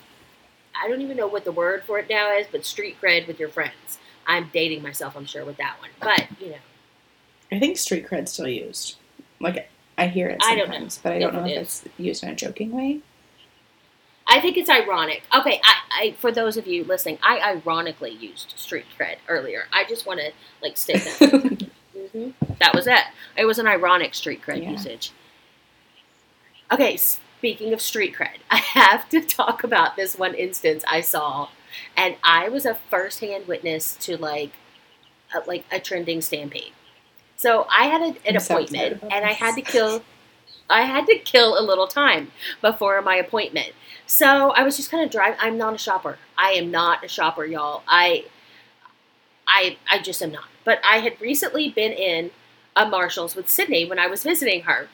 [0.81, 3.41] I don't even know what the word for it now is, but street cred with
[3.41, 3.99] your friends.
[4.29, 6.57] I'm dating myself, I'm sure, with that one, but you know.
[7.51, 8.97] I think street cred's still used.
[9.41, 12.35] Like I hear it sometimes, I but I don't know if it's used in a
[12.35, 13.01] joking way.
[14.29, 15.23] I think it's ironic.
[15.35, 19.65] Okay, I, I for those of you listening, I ironically used street cred earlier.
[19.73, 21.19] I just want to like state that.
[21.97, 22.31] mm-hmm.
[22.61, 23.01] That was it.
[23.37, 24.73] It was an ironic street cred yeah.
[24.73, 25.13] usage.
[26.71, 31.49] Okay, speaking of street cred, I have to talk about this one instance I saw,
[31.97, 34.53] and I was a first-hand witness to like,
[35.35, 36.73] a, like a trending stampede.
[37.37, 40.03] So I had a, an I'm appointment, so and I had to kill.
[40.71, 43.73] I had to kill a little time before my appointment.
[44.07, 45.39] So I was just kind of driving.
[45.41, 46.19] I'm not a shopper.
[46.37, 47.83] I am not a shopper, y'all.
[47.89, 48.27] I,
[49.47, 50.45] I, I just am not.
[50.65, 52.33] But I had recently been in
[52.77, 54.89] a Marshalls with Sydney when I was visiting her,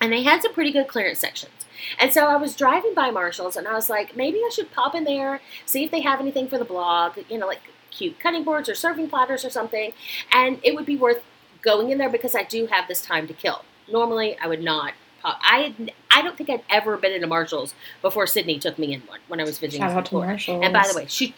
[0.00, 1.63] and they had some pretty good clearance sections.
[1.98, 4.94] And so I was driving by Marshalls, and I was like, maybe I should pop
[4.94, 7.60] in there, see if they have anything for the blog, you know, like
[7.90, 9.92] cute cutting boards or serving platters or something.
[10.32, 11.22] And it would be worth
[11.62, 13.64] going in there because I do have this time to kill.
[13.88, 15.74] Normally, I would not I
[16.10, 19.20] I don't think I'd ever been in a Marshalls before Sydney took me in one
[19.28, 19.80] when I was visiting.
[19.80, 20.62] Shout out to Marshalls.
[20.62, 21.34] And by the way, she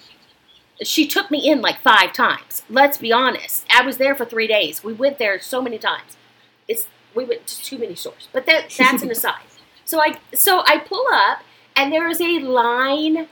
[0.82, 2.62] she took me in like five times.
[2.68, 3.64] Let's be honest.
[3.70, 4.82] I was there for three days.
[4.82, 6.16] We went there so many times.
[6.66, 8.28] It's we went to too many stores.
[8.32, 9.42] But that that's an aside.
[9.86, 11.38] So I so I pull up
[11.74, 13.28] and there is a line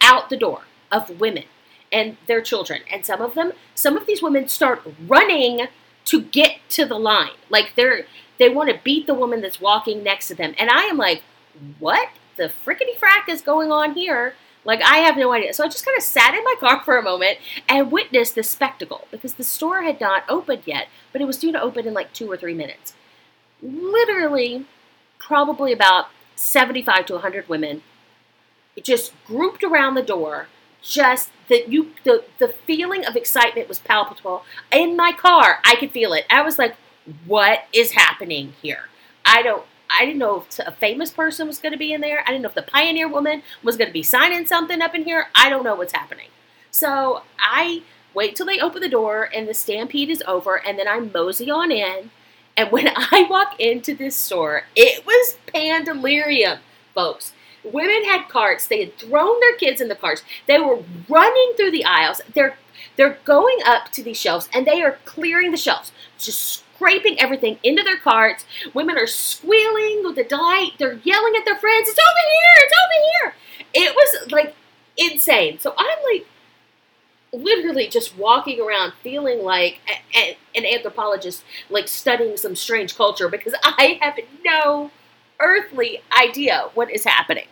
[0.00, 1.44] out the door of women
[1.92, 2.80] and their children.
[2.90, 5.68] And some of them, some of these women start running
[6.06, 7.36] to get to the line.
[7.50, 8.06] Like they're
[8.38, 10.54] they want to beat the woman that's walking next to them.
[10.58, 11.22] And I am like,
[11.78, 14.34] what the frickety frack is going on here?
[14.64, 15.54] Like, I have no idea.
[15.54, 18.42] So I just kind of sat in my car for a moment and witnessed the
[18.42, 21.94] spectacle because the store had not opened yet, but it was due to open in
[21.94, 22.94] like two or three minutes.
[23.62, 24.66] Literally,
[25.18, 27.82] probably about 75 to 100 women
[28.82, 30.46] just grouped around the door
[30.80, 35.90] just that you the the feeling of excitement was palpable in my car i could
[35.90, 36.76] feel it i was like
[37.26, 38.88] what is happening here?
[39.24, 42.22] I don't I didn't know if a famous person was going to be in there.
[42.26, 45.04] I didn't know if the pioneer woman was going to be signing something up in
[45.04, 45.28] here.
[45.34, 46.28] I don't know what's happening.
[46.70, 50.86] So I wait till they open the door and the stampede is over, and then
[50.86, 52.10] I mosey on in.
[52.58, 56.58] And when I walk into this store, it was pandemonium,
[56.94, 57.32] folks.
[57.64, 58.66] Women had carts.
[58.66, 60.22] They had thrown their kids in the carts.
[60.46, 62.20] They were running through the aisles.
[62.34, 62.58] They're
[62.96, 67.58] they're going up to these shelves and they are clearing the shelves, just scraping everything
[67.62, 68.44] into their carts.
[68.74, 70.72] Women are squealing with delight.
[70.78, 72.64] They're yelling at their friends, It's over here!
[72.64, 73.88] It's over here!
[73.88, 74.54] It was like
[74.96, 75.58] insane.
[75.60, 76.26] So I'm like
[77.32, 83.28] literally just walking around feeling like a, a, an anthropologist, like studying some strange culture
[83.28, 84.90] because I have no
[85.40, 87.46] earthly idea what is happening.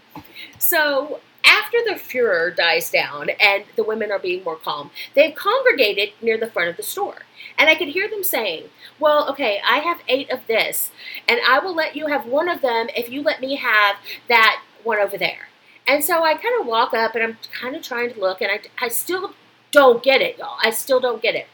[0.58, 6.10] So after the furor dies down and the women are being more calm, they've congregated
[6.20, 7.22] near the front of the store.
[7.56, 8.64] And I could hear them saying,
[8.98, 10.90] Well, okay, I have eight of this,
[11.28, 13.96] and I will let you have one of them if you let me have
[14.28, 15.48] that one over there.
[15.86, 18.50] And so I kind of walk up and I'm kind of trying to look, and
[18.50, 19.34] I, I still
[19.72, 20.58] don't get it, y'all.
[20.62, 21.46] I still don't get it.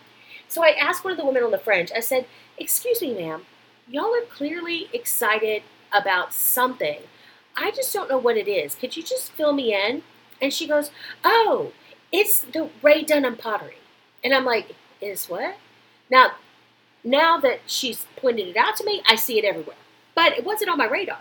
[0.49, 2.27] So I asked one of the women on the fringe, I said,
[2.59, 3.43] Excuse me, ma'am,
[3.89, 7.01] y'all are clearly excited about something.
[7.57, 8.75] I just don't know what it is.
[8.75, 10.03] Could you just fill me in?
[10.41, 10.91] And she goes,
[11.25, 11.73] Oh,
[12.11, 13.77] it's the Rae Dunham pottery.
[14.23, 15.57] And I'm like, Is what?
[16.11, 16.33] Now,
[17.05, 19.77] now that she's pointed it out to me, I see it everywhere.
[20.15, 21.21] But it wasn't on my radar.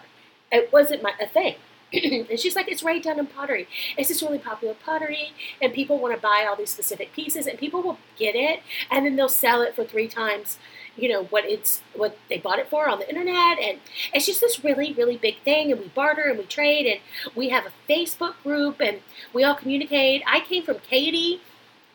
[0.52, 1.56] It wasn't my a thing.
[2.30, 3.68] and she's like, it's Rae in pottery.
[3.98, 7.60] It's this really popular pottery, and people want to buy all these specific pieces, and
[7.60, 10.58] people will get it, and then they'll sell it for three times,
[10.96, 13.80] you know, what it's what they bought it for on the internet, and
[14.14, 15.72] it's just this really, really big thing.
[15.72, 19.02] And we barter and we trade, and we have a Facebook group, and
[19.34, 20.24] we all communicate.
[20.26, 21.42] I came from Katy.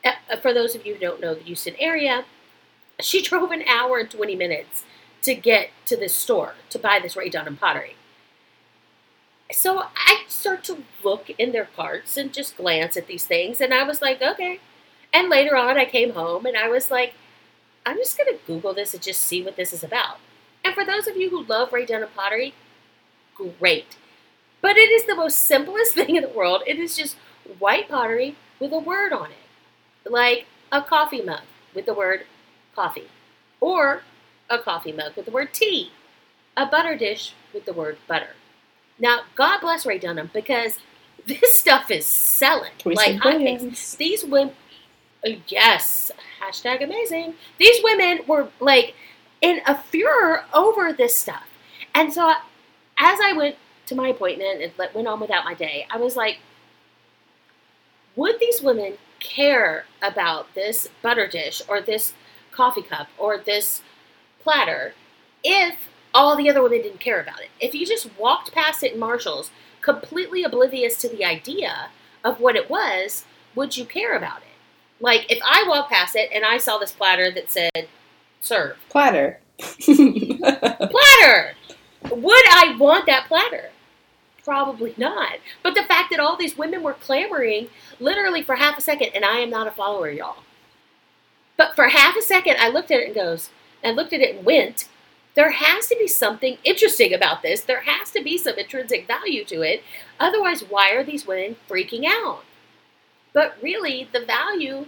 [0.04, 2.26] Uh, for those of you who don't know the Houston area,
[3.00, 4.84] she drove an hour and 20 minutes
[5.22, 7.96] to get to this store to buy this Rae Dunham pottery.
[9.52, 13.72] So I start to look in their carts and just glance at these things, and
[13.72, 14.60] I was like, okay.
[15.12, 17.14] And later on, I came home and I was like,
[17.86, 20.18] I'm just going to Google this and just see what this is about.
[20.64, 22.54] And for those of you who love Rae Dunham pottery,
[23.34, 23.96] great.
[24.60, 26.62] But it is the most simplest thing in the world.
[26.66, 27.16] It is just
[27.58, 31.42] white pottery with a word on it, like a coffee mug
[31.74, 32.26] with the word
[32.74, 33.08] coffee,
[33.60, 34.02] or
[34.50, 35.92] a coffee mug with the word tea,
[36.56, 38.34] a butter dish with the word butter.
[38.98, 40.78] Now, God bless Rae Dunham because
[41.26, 43.96] this stuff is selling like hotcakes.
[43.96, 44.54] These women,
[45.26, 46.10] uh, yes,
[46.42, 47.34] hashtag amazing.
[47.58, 48.94] These women were like
[49.40, 51.46] in a furor over this stuff,
[51.94, 52.32] and so
[52.98, 53.56] as I went
[53.86, 56.38] to my appointment and went on without my day, I was like,
[58.16, 62.14] would these women care about this butter dish or this
[62.50, 63.82] coffee cup or this
[64.42, 64.94] platter
[65.44, 65.76] if
[66.16, 67.50] all the other women didn't care about it.
[67.60, 69.50] If you just walked past it in Marshall's,
[69.82, 71.90] completely oblivious to the idea
[72.24, 74.48] of what it was, would you care about it?
[74.98, 77.88] Like, if I walked past it and I saw this platter that said,
[78.40, 78.78] serve.
[78.88, 79.40] Platter.
[79.58, 81.54] platter!
[82.10, 83.70] Would I want that platter?
[84.42, 85.34] Probably not.
[85.62, 87.68] But the fact that all these women were clamoring
[88.00, 90.44] literally for half a second, and I am not a follower, y'all.
[91.58, 93.50] But for half a second, I looked at it and goes,
[93.82, 94.88] and looked at it and went,
[95.36, 97.60] there has to be something interesting about this.
[97.60, 99.84] There has to be some intrinsic value to it.
[100.18, 102.42] Otherwise, why are these women freaking out?
[103.34, 104.86] But really, the value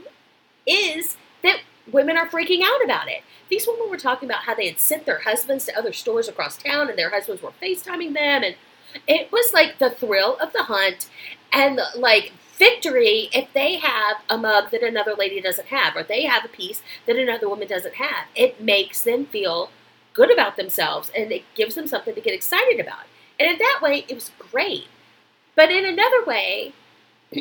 [0.67, 1.61] is that
[1.93, 3.23] women are freaking out about it.
[3.51, 6.57] These women were talking about how they had sent their husbands to other stores across
[6.57, 8.43] town and their husbands were FaceTiming them.
[8.43, 8.57] And
[9.07, 11.11] it was like the thrill of the hunt
[11.53, 16.25] and like victory if they have a mug that another lady doesn't have or they
[16.25, 18.27] have a piece that another woman doesn't have.
[18.35, 19.71] It makes them feel
[20.19, 23.05] good about themselves and it gives them something to get excited about.
[23.39, 24.89] And in that way, it was great.
[25.55, 26.73] But in another way,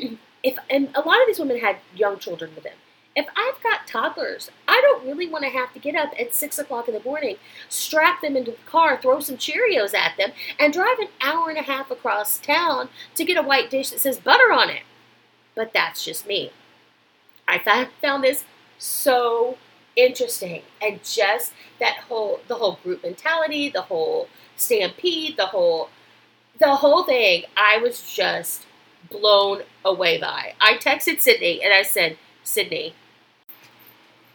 [0.44, 2.76] if and a lot of these women had young children with them.
[3.16, 6.60] If I've got toddlers, I don't really want to have to get up at six
[6.60, 7.38] o'clock in the morning,
[7.68, 11.58] strap them into the car, throw some Cheerios at them, and drive an hour and
[11.58, 14.84] a half across town to get a white dish that says butter on it.
[15.56, 16.52] But that's just me.
[17.48, 17.58] I
[18.00, 18.44] found this
[18.78, 19.58] so
[19.98, 20.62] interesting.
[20.82, 25.90] And just that whole the whole group mentality the whole stampede the whole
[26.60, 28.66] the whole thing i was just
[29.10, 30.54] blown away by.
[30.60, 32.94] I texted sydney and i said sydney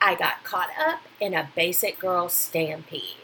[0.00, 3.16] i got caught up in a basic girl stampede.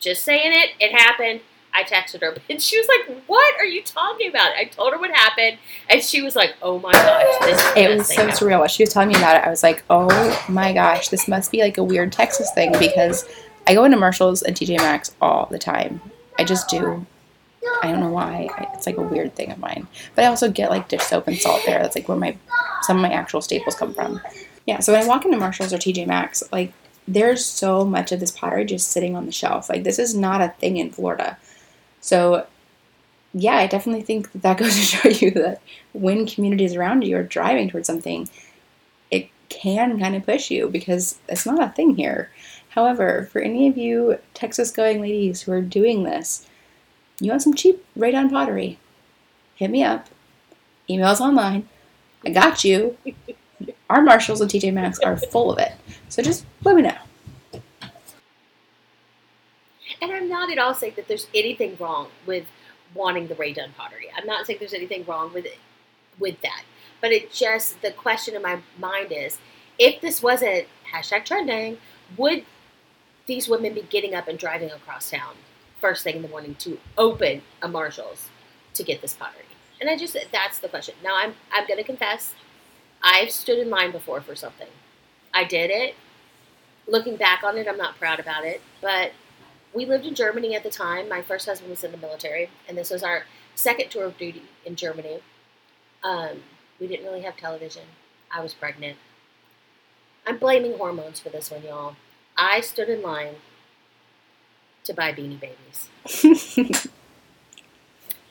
[0.00, 0.70] Just saying it.
[0.80, 1.40] It happened
[1.74, 4.98] I texted her, and she was like, "What are you talking about?" I told her
[4.98, 5.58] what happened,
[5.88, 8.58] and she was like, "Oh my gosh, this." it was so surreal.
[8.58, 11.50] While she was telling me about it, I was like, "Oh my gosh, this must
[11.50, 13.26] be like a weird Texas thing," because
[13.66, 16.00] I go into Marshalls and TJ Maxx all the time.
[16.38, 17.06] I just do.
[17.82, 18.48] I don't know why.
[18.74, 19.86] It's like a weird thing of mine.
[20.14, 21.80] But I also get like dish soap and salt there.
[21.80, 22.36] That's like where my
[22.82, 24.20] some of my actual staples come from.
[24.66, 24.80] Yeah.
[24.80, 26.72] So when I walk into Marshalls or TJ Maxx, like
[27.06, 29.68] there's so much of this pottery just sitting on the shelf.
[29.68, 31.38] Like this is not a thing in Florida.
[32.02, 32.46] So,
[33.32, 35.62] yeah, I definitely think that, that goes to show you that
[35.94, 38.28] when communities around you are driving towards something,
[39.10, 42.30] it can kind of push you because it's not a thing here.
[42.70, 46.46] However, for any of you Texas going ladies who are doing this,
[47.20, 48.78] you want some cheap Dunham pottery,
[49.54, 50.08] hit me up.
[50.88, 51.68] Emails online.
[52.26, 52.96] I got you.
[53.90, 55.72] Our Marshalls and TJ Maxx are full of it.
[56.08, 56.96] So just let me know.
[60.02, 62.44] And I'm not at all saying that there's anything wrong with
[62.92, 64.08] wanting the Rae Dunham pottery.
[64.14, 65.46] I'm not saying there's anything wrong with
[66.18, 66.64] with that.
[67.00, 69.38] But it just the question in my mind is,
[69.78, 71.78] if this wasn't hashtag trending,
[72.16, 72.44] would
[73.26, 75.34] these women be getting up and driving across town
[75.80, 78.28] first thing in the morning to open a Marshalls
[78.74, 79.44] to get this pottery?
[79.80, 80.96] And I just that's the question.
[81.04, 82.34] Now I'm I'm gonna confess,
[83.02, 84.68] I've stood in line before for something.
[85.32, 85.94] I did it.
[86.88, 89.12] Looking back on it, I'm not proud about it, but
[89.74, 91.08] we lived in Germany at the time.
[91.08, 94.42] My first husband was in the military, and this was our second tour of duty
[94.64, 95.20] in Germany.
[96.02, 96.42] Um,
[96.80, 97.82] we didn't really have television.
[98.30, 98.96] I was pregnant.
[100.26, 101.96] I'm blaming hormones for this one, y'all.
[102.36, 103.36] I stood in line
[104.84, 106.88] to buy beanie babies.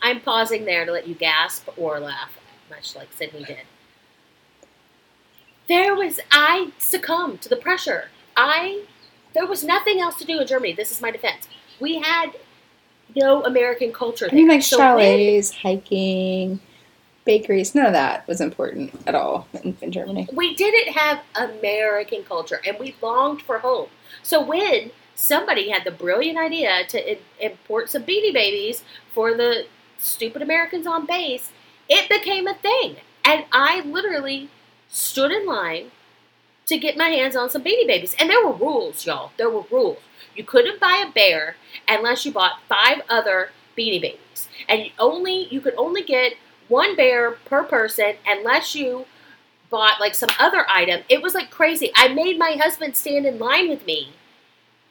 [0.02, 2.32] I'm pausing there to let you gasp or laugh,
[2.70, 3.60] much like Sydney did.
[5.68, 8.10] There was, I succumbed to the pressure.
[8.36, 8.86] I,
[9.34, 10.74] there was nothing else to do in Germany.
[10.74, 11.48] This is my defense.
[11.80, 12.32] We had
[13.16, 14.38] no American culture I there.
[14.38, 16.60] mean, like So when- hiking,
[17.26, 20.28] bakeries, none of that was important at all in, in Germany.
[20.34, 23.90] we didn't have American culture and we longed for home.
[24.24, 29.66] So when somebody had the brilliant idea to import some beanie babies for the
[29.98, 31.52] stupid Americans on base,
[31.88, 32.96] it became a thing.
[33.24, 34.50] And I literally
[34.90, 35.92] stood in line
[36.66, 38.16] to get my hands on some beanie babies.
[38.20, 39.32] And there were rules, y'all.
[39.38, 39.98] There were rules.
[40.36, 41.56] You couldn't buy a bear
[41.88, 44.48] unless you bought five other beanie babies.
[44.70, 46.34] And you only you could only get
[46.68, 49.06] one bear per person unless you
[49.70, 51.02] bought like some other item.
[51.10, 51.92] It was like crazy.
[51.96, 54.14] I made my husband stand in line with me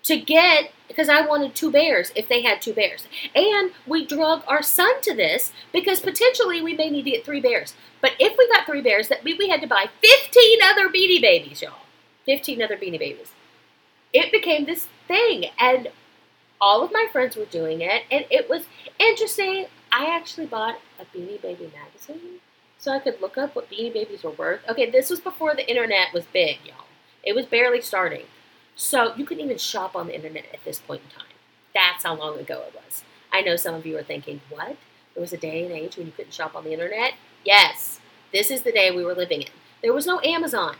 [0.05, 3.07] to get because I wanted two bears if they had two bears.
[3.35, 7.41] And we drug our son to this because potentially we may need to get three
[7.41, 7.75] bears.
[8.01, 11.21] But if we got three bears, that means we had to buy 15 other beanie
[11.21, 11.87] babies, y'all.
[12.27, 13.33] 15 other beanie babies.
[14.13, 15.89] It became this thing and
[16.61, 18.65] all of my friends were doing it and it was
[18.99, 19.67] interesting.
[19.93, 22.41] I actually bought a Beanie Baby magazine
[22.79, 24.61] so I could look up what Beanie Babies were worth.
[24.69, 26.87] Okay, this was before the internet was big, y'all.
[27.23, 28.27] It was barely starting.
[28.81, 31.29] So you couldn't even shop on the internet at this point in time.
[31.75, 33.05] That's how long ago it was.
[33.31, 34.79] I know some of you are thinking, what?
[35.13, 37.13] There was a day and age when you couldn't shop on the internet?
[37.45, 38.01] Yes,
[38.33, 39.51] this is the day we were living in.
[39.83, 40.77] There was no Amazon.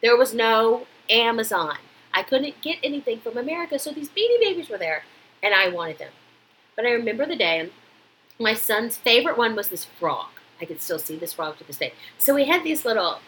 [0.00, 1.78] There was no Amazon.
[2.14, 5.02] I couldn't get anything from America, so these beanie babies were there,
[5.42, 6.12] and I wanted them.
[6.76, 7.70] But I remember the day,
[8.38, 10.28] my son's favorite one was this frog.
[10.60, 11.92] I could still see this frog to this day.
[12.18, 13.18] So we had these little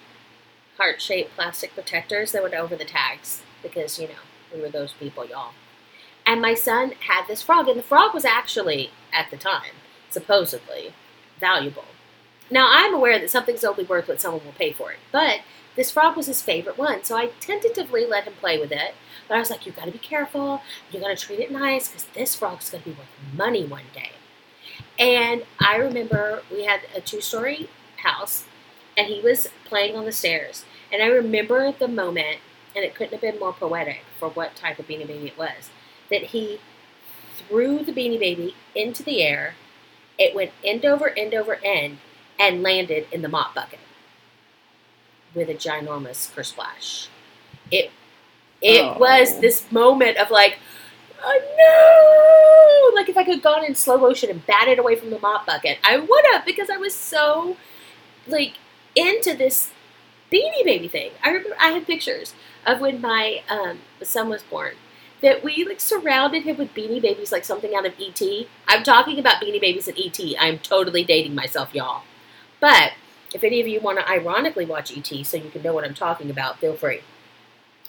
[0.76, 4.14] heart shaped plastic protectors that went over the tags because, you know,
[4.54, 5.54] we were those people, y'all.
[6.24, 9.72] And my son had this frog, and the frog was actually, at the time,
[10.10, 10.94] supposedly
[11.40, 11.86] valuable.
[12.50, 15.40] Now, I'm aware that something's only worth what someone will pay for it, but
[15.76, 18.94] this frog was his favorite one, so I tentatively let him play with it.
[19.26, 22.36] But I was like, "You've gotta be careful, you gotta treat it nice, because this
[22.36, 24.12] frog's gonna be worth money one day.
[24.98, 28.44] And I remember we had a two story house,
[28.96, 30.64] and he was playing on the stairs.
[30.92, 32.38] And I remember the moment,
[32.74, 35.70] and it couldn't have been more poetic for what type of beanie baby it was,
[36.10, 36.60] that he
[37.48, 39.54] threw the beanie baby into the air.
[40.18, 41.98] It went end over end over end
[42.38, 43.78] and landed in the mop bucket
[45.34, 47.08] with a ginormous kersplash.
[47.70, 47.90] It
[48.62, 48.98] it Oh.
[48.98, 50.58] was this moment of like,
[51.22, 52.96] oh no!
[53.00, 55.46] Like if I could have gone in slow motion and batted away from the mop
[55.46, 57.56] bucket, I would have because I was so
[58.26, 58.54] like
[58.96, 59.70] into this
[60.32, 61.10] beanie baby thing.
[61.22, 62.34] I remember I had pictures
[62.66, 64.74] of when my um, son was born
[65.24, 68.20] that we like surrounded him with beanie babies like something out of ET.
[68.68, 70.20] I'm talking about beanie babies and ET.
[70.38, 72.02] I'm totally dating myself, y'all.
[72.60, 72.92] But
[73.34, 75.94] if any of you want to ironically watch ET so you can know what I'm
[75.94, 77.00] talking about, feel free.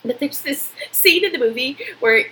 [0.04, 2.28] But there's this scene in the movie where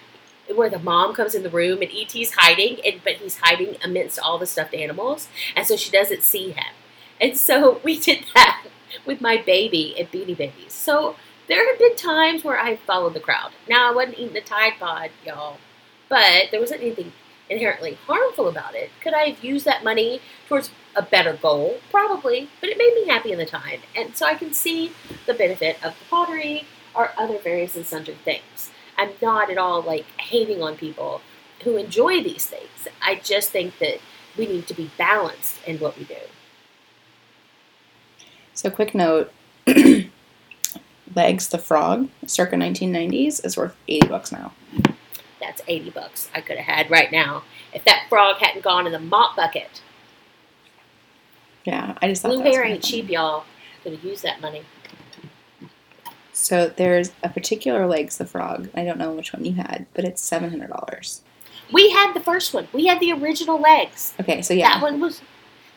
[0.54, 4.20] where the mom comes in the room and ET's hiding, and but he's hiding amidst
[4.20, 6.74] all the stuffed animals, and so she doesn't see him.
[7.20, 8.68] And so we did that
[9.06, 10.72] with my baby and Beanie Babies.
[10.74, 11.16] So
[11.48, 13.52] there have been times where I followed the crowd.
[13.68, 15.58] Now I wasn't eating the Tide Pod, y'all,
[16.10, 17.12] but there wasn't anything
[17.50, 18.90] inherently harmful about it.
[19.02, 21.80] Could I have used that money towards a better goal?
[21.92, 24.94] Probably, but it made me happy in the time, and so I can see
[25.26, 28.72] the benefit of the pottery or other various and sundry things.
[28.98, 31.22] I'm not at all like hating on people
[31.64, 32.88] who enjoy these things.
[33.02, 34.00] I just think that
[34.38, 36.16] we need to be balanced in what we do.
[38.54, 39.32] So, quick note
[41.16, 44.54] Legs the Frog, circa 1990s, is worth 80 bucks now.
[45.40, 47.44] That's 80 bucks I could have had right now
[47.74, 49.82] if that frog hadn't gone in the mop bucket.
[51.66, 53.46] Yeah, I just thought Blue hair ain't cheap, y'all.
[53.84, 54.64] Could have used that money.
[56.32, 58.70] So, there's a particular Legs the Frog.
[58.74, 61.22] I don't know which one you had, but it's $700.
[61.72, 62.68] We had the first one.
[62.74, 64.14] We had the original legs.
[64.20, 64.76] Okay, so yeah.
[64.76, 65.22] That one was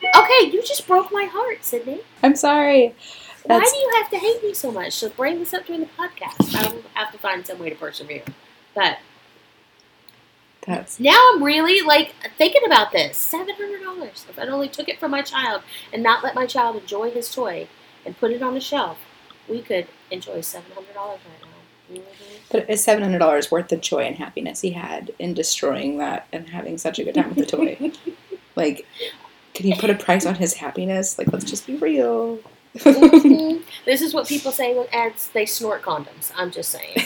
[0.03, 2.01] Okay, you just broke my heart, Sydney.
[2.23, 2.95] I'm sorry.
[3.47, 4.93] Why do you have to hate me so much?
[4.93, 6.55] So bring this up during the podcast.
[6.55, 8.23] I will have to find some way to persevere.
[8.75, 8.99] But
[10.65, 13.17] That's now I'm really like thinking about this.
[13.17, 14.25] Seven hundred dollars.
[14.29, 15.61] If I only took it from my child
[15.93, 17.67] and not let my child enjoy his toy
[18.05, 18.97] and put it on the shelf,
[19.47, 21.47] we could enjoy seven hundred dollars right now.
[21.89, 22.01] Mhm.
[22.51, 26.27] but it's seven hundred dollars worth the joy and happiness he had in destroying that
[26.33, 27.91] and having such a good time with the toy.
[28.57, 28.85] like,
[29.53, 31.17] can you put a price on his happiness?
[31.17, 32.39] Like, let's just be real.
[33.85, 36.33] This is what people say when ads they snort condoms.
[36.35, 36.97] I'm just saying.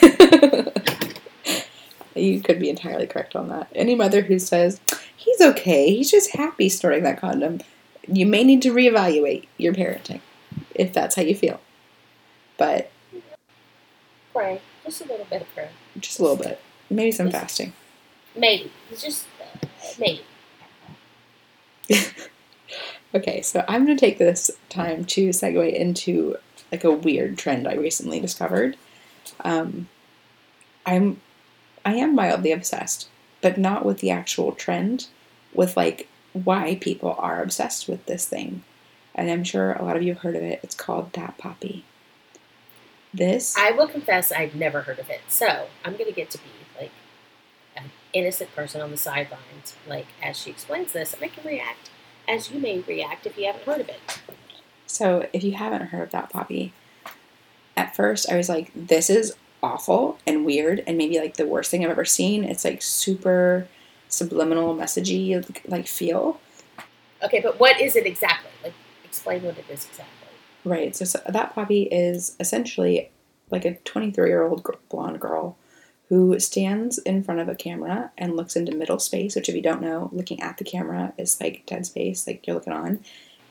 [2.16, 3.68] you could be entirely correct on that.
[3.76, 4.82] Any mother who says
[5.16, 7.60] he's okay, he's just happy snorting that condom,
[8.08, 10.22] you may need to reevaluate your parenting
[10.74, 11.62] if that's how you feel.
[12.58, 12.92] But
[14.34, 14.62] Pray.
[14.84, 15.70] Just a little bit of prayer.
[16.00, 16.60] just a little bit,
[16.90, 17.74] maybe some fasting.
[18.36, 18.72] Maybe.
[18.90, 19.68] It's just uh,
[20.00, 20.22] maybe.
[23.14, 26.38] Okay, so I'm going to take this time to segue into
[26.72, 28.78] like a weird trend I recently discovered.
[29.42, 29.90] Um,
[30.86, 31.22] I'm
[31.84, 33.10] I am mildly obsessed,
[33.42, 35.08] but not with the actual trend,
[35.54, 38.64] with like why people are obsessed with this thing.
[39.14, 40.62] And I'm sure a lot of you have heard of it.
[40.64, 41.84] It's called That Poppy.
[43.14, 45.22] This I will confess I've never heard of it.
[45.28, 46.92] So I'm gonna get to be like
[47.76, 51.90] an innocent person on the sidelines, like as she explains this, and I can react
[52.28, 54.20] as you may react if you haven't heard of it.
[54.88, 56.74] So, if you haven't heard of that poppy,
[57.78, 61.72] at first I was like, this is awful and weird and maybe like the worst
[61.72, 62.44] thing I've ever seen.
[62.44, 63.68] It's like super
[64.10, 66.40] subliminal, messagey like feel.
[67.24, 68.52] Okay, but what is it exactly?
[68.64, 70.28] Like explain what it is exactly.
[70.64, 70.96] Right.
[70.96, 73.12] So, so that poppy is essentially
[73.50, 75.58] like a 23 year old blonde girl
[76.12, 79.62] who stands in front of a camera and looks into middle space, which, if you
[79.62, 83.00] don't know, looking at the camera is like dead space, like you're looking on.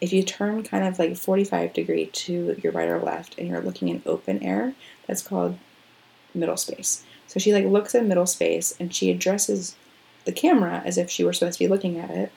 [0.02, 3.62] If you turn kind of like 45 degree to your right or left and you're
[3.62, 4.74] looking in open air,
[5.06, 5.58] that's called
[6.34, 7.02] middle space.
[7.28, 9.74] So she like looks in middle space and she addresses
[10.26, 12.30] the camera as if she were supposed to be looking at it,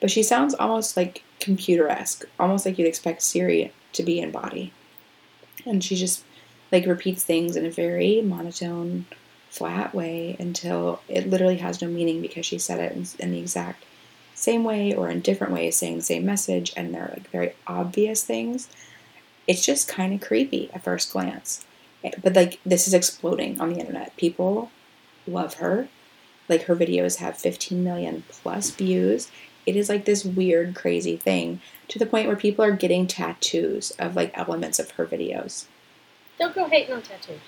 [0.00, 4.30] but she sounds almost like computer esque, almost like you'd expect Siri to be in
[4.30, 4.72] body.
[5.66, 6.24] And she just
[6.72, 9.04] like repeats things in a very monotone,
[9.50, 13.40] flat way until it literally has no meaning because she said it in, in the
[13.40, 13.84] exact
[14.34, 18.24] same way or in different ways, saying the same message, and they're like very obvious
[18.24, 18.68] things.
[19.46, 21.66] It's just kind of creepy at first glance.
[22.02, 24.16] Eh, but like this is exploding on the internet.
[24.16, 24.70] People
[25.26, 25.88] love her.
[26.48, 29.30] Like her videos have 15 million plus views.
[29.66, 33.90] It is like this weird, crazy thing to the point where people are getting tattoos
[33.98, 35.66] of like elements of her videos.
[36.38, 37.40] Don't go hating on tattoos.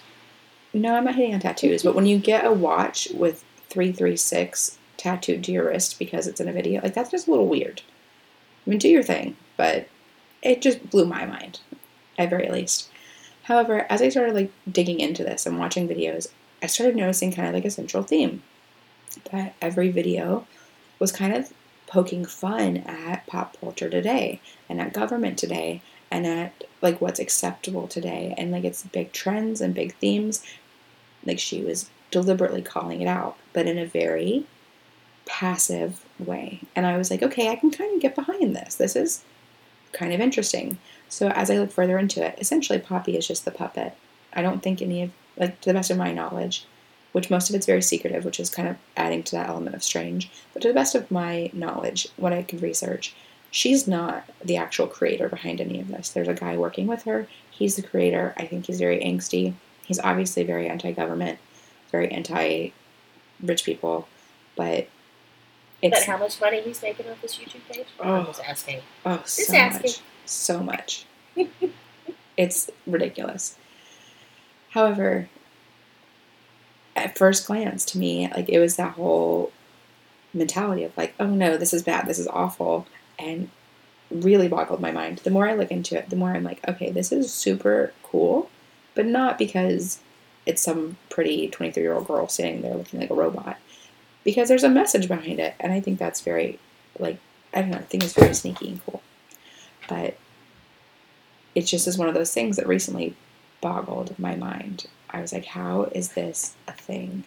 [0.74, 5.44] No, I'm not hitting on tattoos, but when you get a watch with 336 tattooed
[5.44, 7.82] to your wrist because it's in a video, like that's just a little weird.
[8.66, 9.88] I mean, do your thing, but
[10.40, 11.60] it just blew my mind,
[12.16, 12.88] at very least.
[13.44, 16.28] However, as I started like digging into this and watching videos,
[16.62, 18.42] I started noticing kind of like a central theme
[19.30, 20.46] that every video
[20.98, 21.52] was kind of
[21.86, 27.88] poking fun at pop culture today and at government today and at like what's acceptable
[27.88, 30.42] today and like its big trends and big themes
[31.24, 34.44] like she was deliberately calling it out but in a very
[35.24, 38.96] passive way and i was like okay i can kind of get behind this this
[38.96, 39.24] is
[39.92, 43.50] kind of interesting so as i look further into it essentially poppy is just the
[43.50, 43.94] puppet
[44.32, 46.66] i don't think any of like to the best of my knowledge
[47.12, 49.82] which most of it's very secretive which is kind of adding to that element of
[49.82, 53.14] strange but to the best of my knowledge what i could research
[53.52, 56.10] she's not the actual creator behind any of this.
[56.10, 57.28] There's a guy working with her.
[57.50, 58.34] He's the creator.
[58.36, 59.54] I think he's very angsty.
[59.84, 61.38] He's obviously very anti-government,
[61.90, 64.08] very anti-rich people,
[64.56, 64.88] but
[65.82, 67.86] But it's how much money he's making off this YouTube page?
[68.00, 68.14] Oh.
[68.14, 68.80] I'm just asking.
[69.04, 69.82] oh so asking.
[69.82, 71.06] much, so much.
[72.36, 73.56] it's ridiculous.
[74.70, 75.28] However,
[76.96, 79.52] at first glance, to me, like it was that whole
[80.34, 82.86] mentality of like, oh no, this is bad, this is awful,
[83.18, 83.50] and
[84.10, 85.18] really boggled my mind.
[85.18, 88.50] The more I look into it, the more I'm like, okay, this is super cool,
[88.94, 90.00] but not because
[90.46, 93.58] it's some pretty 23 year old girl sitting there looking like a robot,
[94.24, 96.58] because there's a message behind it, and I think that's very,
[96.98, 97.18] like,
[97.54, 99.02] I don't know, I think it's very sneaky and cool.
[99.88, 100.16] But
[101.54, 103.14] it just is one of those things that recently
[103.60, 104.86] boggled my mind.
[105.10, 107.24] I was like, how is this a thing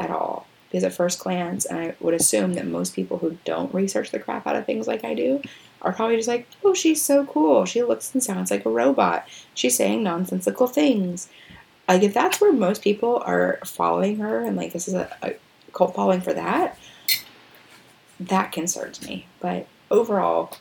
[0.00, 0.46] at all?
[0.68, 4.18] Because at first glance, and I would assume that most people who don't research the
[4.18, 5.42] crap out of things like I do
[5.82, 7.64] are probably just like, oh, she's so cool.
[7.64, 9.26] She looks and sounds like a robot.
[9.54, 11.28] She's saying nonsensical things.
[11.88, 15.34] Like, if that's where most people are following her, and like this is a, a
[15.72, 16.78] cult following for that,
[18.20, 19.26] that concerns me.
[19.40, 20.52] But overall,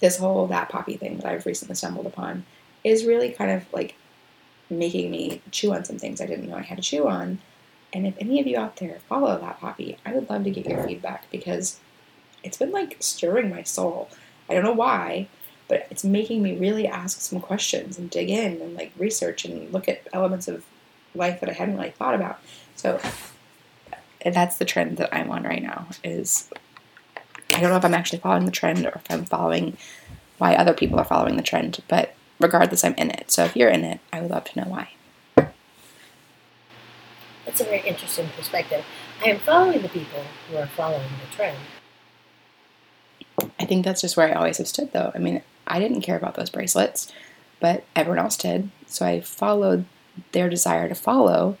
[0.00, 2.44] this whole that poppy thing that I've recently stumbled upon
[2.84, 3.94] is really kind of like
[4.70, 7.38] making me chew on some things I didn't know I had to chew on.
[7.92, 10.66] And if any of you out there follow that poppy, I would love to get
[10.66, 11.80] your feedback because
[12.46, 14.08] it's been like stirring my soul.
[14.48, 15.28] I don't know why,
[15.68, 19.72] but it's making me really ask some questions and dig in and like research and
[19.72, 20.64] look at elements of
[21.14, 22.38] life that I hadn't really thought about.
[22.76, 23.00] So
[23.92, 26.48] uh, that's the trend that I'm on right now is
[27.52, 29.76] I don't know if I'm actually following the trend or if I'm following
[30.38, 33.32] why other people are following the trend, but regardless, I'm in it.
[33.32, 34.90] So if you're in it, I would love to know why.
[37.44, 38.84] That's a very interesting perspective.
[39.20, 41.56] I am following the people who are following the trend.
[43.58, 45.12] I think that's just where I always have stood, though.
[45.14, 47.12] I mean, I didn't care about those bracelets,
[47.60, 48.70] but everyone else did.
[48.86, 49.84] So I followed
[50.32, 51.58] their desire to follow.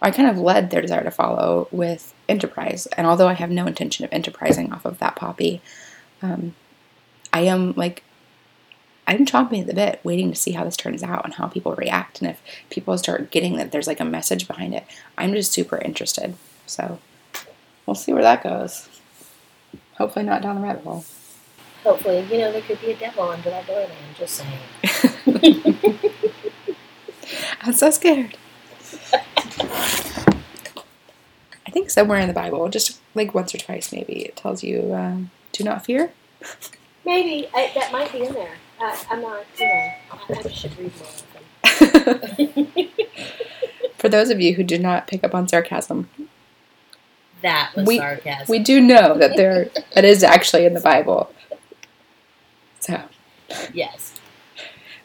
[0.00, 2.86] I kind of led their desire to follow with enterprise.
[2.88, 5.60] And although I have no intention of enterprising off of that poppy,
[6.22, 6.54] um,
[7.32, 8.02] I am like
[9.06, 11.74] I'm chomping at the bit, waiting to see how this turns out and how people
[11.74, 12.40] react, and if
[12.70, 14.84] people start getting that there's like a message behind it.
[15.18, 16.34] I'm just super interested.
[16.66, 16.98] So
[17.84, 18.88] we'll see where that goes.
[19.98, 21.04] Hopefully, not down the rabbit hole.
[21.82, 23.82] Hopefully, you know there could be a devil under that door.
[23.82, 26.00] I'm just saying.
[27.62, 28.36] I'm so scared.
[31.66, 34.94] I think somewhere in the Bible, just like once or twice, maybe it tells you
[34.94, 36.12] um, do not fear.
[37.04, 38.56] Maybe I, that might be in there.
[38.80, 42.88] I, I'm not, you know, I, I should read more of them.
[43.98, 46.08] For those of you who did not pick up on sarcasm,
[47.44, 48.46] that was we, sarcasm.
[48.48, 51.32] we do know that there that is actually in the Bible.
[52.80, 53.02] So
[53.72, 54.14] yes.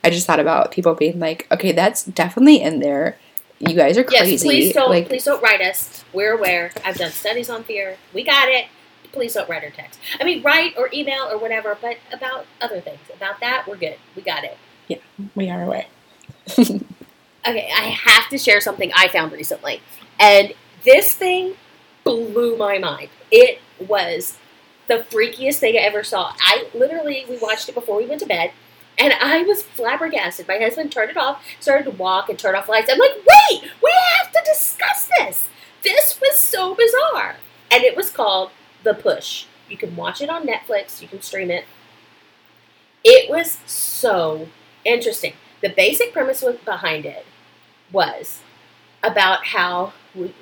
[0.04, 3.18] I just thought about people being like, okay, that's definitely in there.
[3.60, 4.32] You guys are crazy.
[4.32, 6.06] Yes, please don't like, please don't write us.
[6.14, 6.72] We're aware.
[6.86, 7.98] I've done studies on fear.
[8.14, 8.68] We got it.
[9.12, 10.00] Please don't write or text.
[10.20, 13.00] I mean, write or email or whatever, but about other things.
[13.14, 13.98] About that, we're good.
[14.16, 14.58] We got it.
[14.88, 15.00] Yeah,
[15.36, 15.86] we are aware.
[17.48, 19.82] Okay, I have to share something I found recently.
[20.20, 21.56] And this thing
[22.04, 23.10] blew my mind.
[23.32, 24.38] It was
[24.88, 26.34] the freakiest thing I ever saw.
[26.40, 28.52] I literally, we watched it before we went to bed,
[28.98, 30.48] and I was flabbergasted.
[30.48, 32.90] My husband turned it off, started to walk and turn off lights.
[32.92, 35.48] I'm like, wait, we have to discuss this.
[35.84, 37.38] This was so bizarre.
[37.72, 38.52] And it was called
[38.84, 39.46] The Push.
[39.70, 41.66] You can watch it on Netflix, you can stream it.
[43.04, 44.50] It was so
[44.84, 45.34] interesting.
[45.62, 47.26] The basic premise behind it
[47.92, 48.42] was
[49.04, 50.34] about how we,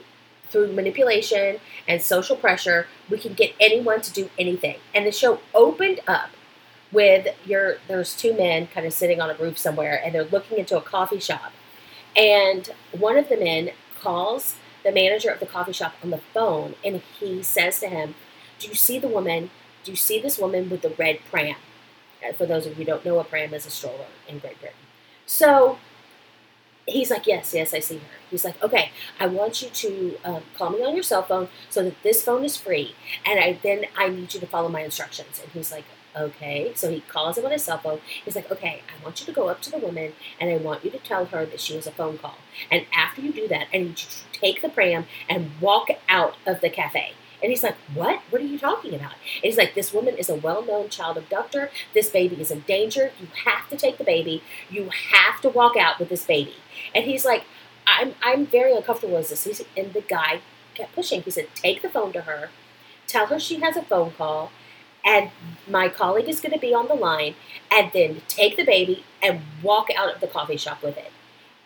[0.50, 4.78] through manipulation and social pressure, we can get anyone to do anything.
[4.94, 6.30] And the show opened up
[6.92, 10.58] with your there's two men kind of sitting on a roof somewhere and they're looking
[10.58, 11.52] into a coffee shop.
[12.16, 16.76] And one of the men calls the manager of the coffee shop on the phone
[16.84, 18.16] and he says to him,
[18.60, 19.50] Do you see the woman?
[19.84, 21.56] Do you see this woman with the red pram?
[22.28, 24.60] Uh, For those of you who don't know, a pram is a stroller in Great
[24.60, 24.78] Britain.
[25.26, 25.78] So
[26.88, 28.04] he's like, Yes, yes, I see her.
[28.32, 31.84] He's like, Okay, I want you to um, call me on your cell phone so
[31.84, 32.96] that this phone is free.
[33.26, 35.40] And I then I need you to follow my instructions.
[35.42, 35.86] And he's like,
[36.16, 36.72] Okay.
[36.76, 38.00] So he calls him on his cell phone.
[38.26, 40.84] He's like, Okay, I want you to go up to the woman and I want
[40.84, 42.38] you to tell her that she was a phone call.
[42.72, 46.36] And after you do that, I need you to take the pram and walk out
[46.46, 47.14] of the cafe.
[47.42, 48.22] And he's like, What?
[48.30, 49.14] What are you talking about?
[49.14, 51.70] And he's like, This woman is a well known child abductor.
[51.94, 53.12] This baby is in danger.
[53.20, 54.44] You have to take the baby.
[54.70, 56.56] You have to walk out with this baby.
[56.96, 57.44] And he's like,
[57.86, 59.64] I'm, I'm very uncomfortable with this.
[59.76, 60.42] And the guy
[60.76, 61.22] kept pushing.
[61.22, 62.50] He said, Take the phone to her,
[63.08, 64.52] tell her she has a phone call,
[65.06, 65.32] and
[65.70, 67.36] my colleague is going to be on the line,
[67.72, 71.12] and then take the baby and walk out of the coffee shop with it.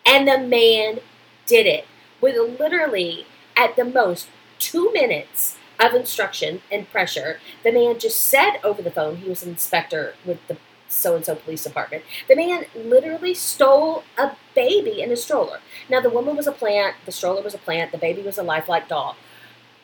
[0.06, 1.00] And the man
[1.46, 1.86] did it
[2.20, 7.40] with literally, at the most, two minutes of instruction and pressure.
[7.64, 10.56] The man just said over the phone, he was an inspector with the
[10.88, 12.04] so and so police department.
[12.28, 15.60] The man literally stole a baby in a stroller.
[15.88, 18.42] Now, the woman was a plant, the stroller was a plant, the baby was a
[18.42, 19.16] lifelike doll.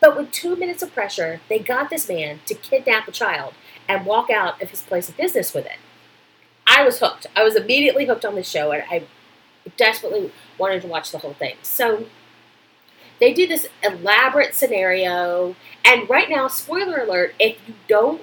[0.00, 3.54] But with two minutes of pressure, they got this man to kidnap a child
[3.88, 5.78] and walk out of his place of business with it.
[6.66, 7.26] I was hooked.
[7.34, 9.04] I was immediately hooked on this show, and I
[9.76, 11.56] desperately wanted to watch the whole thing.
[11.62, 12.06] So
[13.20, 18.22] they do this elaborate scenario, and right now, spoiler alert: if you don't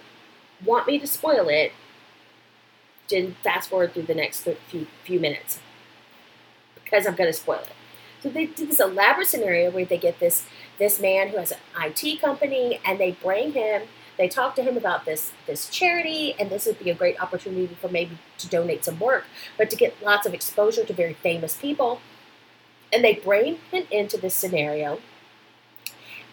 [0.64, 1.74] want me to spoil it,
[3.10, 5.60] then fast forward through the next few few minutes
[6.76, 7.74] because I'm going to spoil it.
[8.22, 10.46] So they do this elaborate scenario where they get this
[10.80, 13.84] this man who has an IT company, and they bring him.
[14.18, 17.76] They talk to him about this this charity, and this would be a great opportunity
[17.80, 19.26] for maybe to donate some work,
[19.58, 22.00] but to get lots of exposure to very famous people.
[22.92, 25.00] And they bring him into this scenario,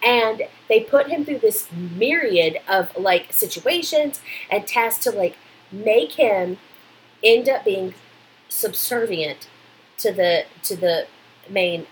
[0.03, 5.37] and they put him through this myriad of like situations and tasks to like
[5.71, 6.59] make him
[7.23, 7.95] end up being
[8.49, 9.49] subservient
[9.99, 11.07] to the to the
[11.49, 11.87] main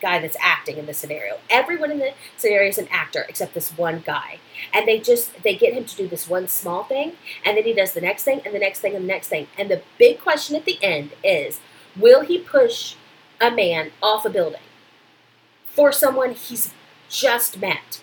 [0.00, 1.38] guy that's acting in the scenario.
[1.48, 4.38] Everyone in the scenario is an actor except this one guy.
[4.72, 7.12] And they just they get him to do this one small thing
[7.44, 9.46] and then he does the next thing and the next thing and the next thing.
[9.56, 11.60] And the big question at the end is
[11.96, 12.96] will he push
[13.44, 14.60] a man off a building
[15.66, 16.72] for someone he's
[17.08, 18.00] just met?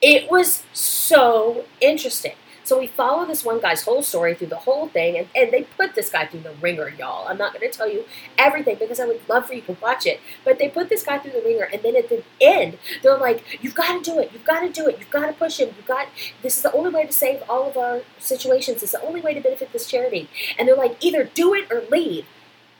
[0.00, 2.34] It was so interesting.
[2.66, 5.62] So we follow this one guy's whole story through the whole thing, and, and they
[5.62, 7.28] put this guy through the ringer, y'all.
[7.28, 8.04] I'm not going to tell you
[8.36, 11.18] everything because I would love for you to watch it, but they put this guy
[11.18, 14.30] through the ringer, and then at the end, they're like, "You've got to do it.
[14.32, 14.98] You've got to do it.
[14.98, 15.74] You've got to push him.
[15.76, 16.08] You've got.
[16.42, 18.82] This is the only way to save all of our situations.
[18.82, 20.28] It's the only way to benefit this charity."
[20.58, 22.26] And they're like, "Either do it or leave."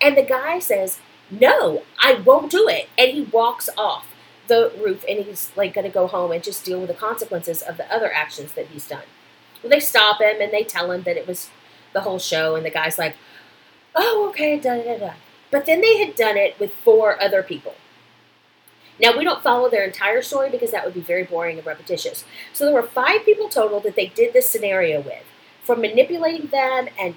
[0.01, 0.99] And the guy says,
[1.31, 4.07] "No, I won't do it," and he walks off
[4.47, 7.63] the roof, and he's like going to go home and just deal with the consequences
[7.63, 9.03] of the other actions that he's done.
[9.63, 11.51] Well, they stop him and they tell him that it was
[11.93, 13.17] the whole show, and the guy's like,
[13.95, 15.13] "Oh, okay, da da da."
[15.51, 17.75] But then they had done it with four other people.
[19.01, 22.25] Now we don't follow their entire story because that would be very boring and repetitious.
[22.53, 25.25] So there were five people total that they did this scenario with,
[25.63, 27.15] from manipulating them and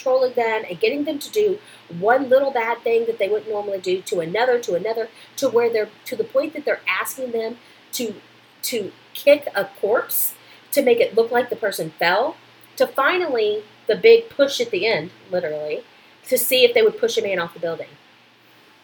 [0.00, 1.58] controlling them and getting them to do
[1.98, 5.70] one little bad thing that they wouldn't normally do to another to another to where
[5.70, 7.56] they're to the point that they're asking them
[7.92, 8.14] to
[8.62, 10.34] to kick a corpse
[10.72, 12.36] to make it look like the person fell,
[12.76, 15.82] to finally the big push at the end, literally,
[16.28, 17.88] to see if they would push a man off the building.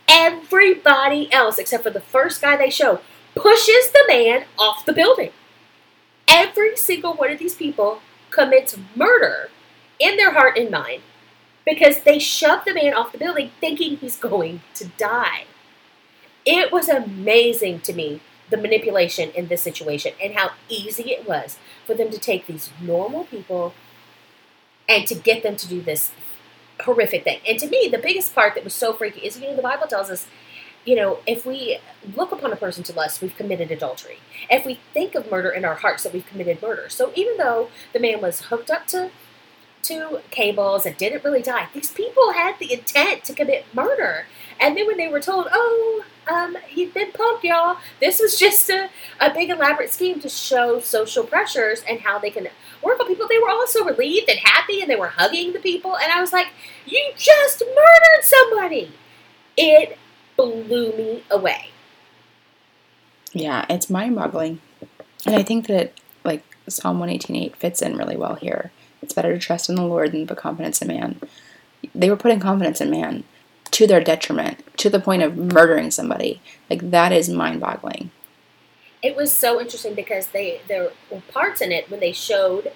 [0.08, 3.00] Everybody else, except for the first guy they show,
[3.36, 5.30] pushes the man off the building.
[6.26, 8.00] Every single one of these people
[8.30, 9.50] commits murder
[9.98, 11.02] in their heart and mind
[11.64, 15.44] because they shoved the man off the building thinking he's going to die.
[16.44, 18.20] It was amazing to me
[18.50, 22.70] the manipulation in this situation and how easy it was for them to take these
[22.80, 23.74] normal people
[24.88, 26.12] and to get them to do this
[26.82, 27.40] horrific thing.
[27.48, 29.88] And to me, the biggest part that was so freaky is you know, the Bible
[29.88, 30.26] tells us,
[30.84, 31.78] you know, if we
[32.14, 34.18] look upon a person to lust, we've committed adultery.
[34.48, 36.88] If we think of murder in our hearts, that we've committed murder.
[36.88, 39.10] So even though the man was hooked up to
[39.88, 44.26] to cables and didn't really die, these people had the intent to commit murder.
[44.60, 47.76] And then when they were told, oh, um, he'd been punked, y'all.
[48.00, 48.88] This was just a,
[49.20, 52.48] a big elaborate scheme to show social pressures and how they can
[52.82, 53.28] work on people.
[53.28, 55.96] They were all so relieved and happy and they were hugging the people.
[55.96, 56.48] And I was like,
[56.86, 58.92] you just murdered somebody.
[59.56, 59.98] It
[60.36, 61.70] blew me away.
[63.32, 64.60] Yeah, it's mind boggling.
[65.26, 65.92] And I think that,
[66.24, 68.70] like, Psalm 118.8 fits in really well here.
[69.06, 71.20] It's better to trust in the Lord than put confidence in man.
[71.94, 73.22] They were putting confidence in man
[73.70, 76.40] to their detriment, to the point of murdering somebody.
[76.68, 78.10] Like that is mind-boggling.
[79.04, 82.72] It was so interesting because they there were parts in it when they showed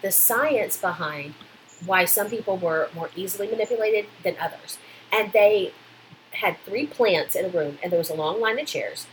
[0.00, 1.34] the science behind
[1.84, 4.78] why some people were more easily manipulated than others.
[5.12, 5.74] And they
[6.30, 9.06] had three plants in a room and there was a long line of chairs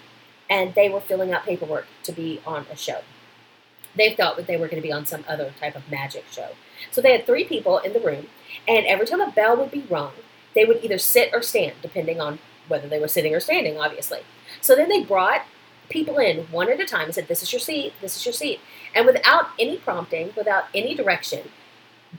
[0.50, 3.02] and they were filling out paperwork to be on a show.
[3.96, 6.50] They thought that they were going to be on some other type of magic show.
[6.92, 8.28] So they had three people in the room,
[8.68, 10.14] and every time a bell would be rung,
[10.54, 14.22] they would either sit or stand, depending on whether they were sitting or standing, obviously.
[14.62, 15.44] So then they brought
[15.90, 18.34] people in one at a time and said, This is your seat, this is your
[18.34, 18.60] seat.
[18.94, 21.50] And without any prompting, without any direction,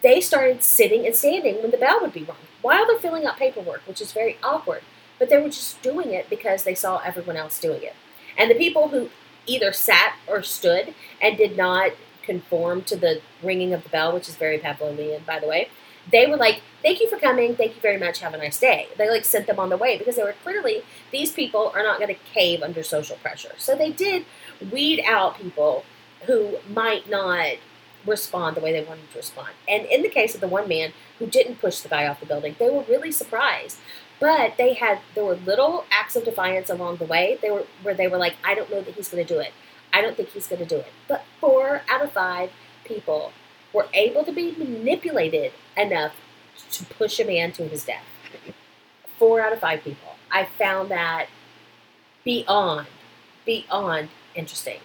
[0.03, 3.39] they started sitting and standing when the bell would be rung while they're filling out
[3.39, 4.83] paperwork, which is very awkward.
[5.19, 7.95] But they were just doing it because they saw everyone else doing it.
[8.37, 9.09] And the people who
[9.47, 11.93] either sat or stood and did not
[12.23, 15.69] conform to the ringing of the bell, which is very Pavlovian, by the way,
[16.11, 17.57] they were like, "Thank you for coming.
[17.57, 18.21] Thank you very much.
[18.21, 20.85] Have a nice day." They like sent them on their way because they were clearly
[21.11, 23.53] these people are not going to cave under social pressure.
[23.59, 24.25] So they did
[24.71, 25.85] weed out people
[26.27, 27.57] who might not
[28.05, 29.49] respond the way they wanted to respond.
[29.69, 32.27] And in the case of the one man who didn't push the guy off the
[32.27, 33.79] building, they were really surprised.
[34.19, 37.39] But they had there were little acts of defiance along the way.
[37.43, 39.53] They were where they were like, "I don't know that he's going to do it.
[39.93, 42.51] I don't think he's going to do it." But four out of five
[42.85, 43.33] people
[43.73, 46.15] were able to be manipulated enough
[46.71, 48.05] to push a man to his death.
[49.19, 50.17] Four out of five people.
[50.31, 51.29] I found that
[52.25, 52.87] beyond,
[53.45, 54.81] beyond interesting.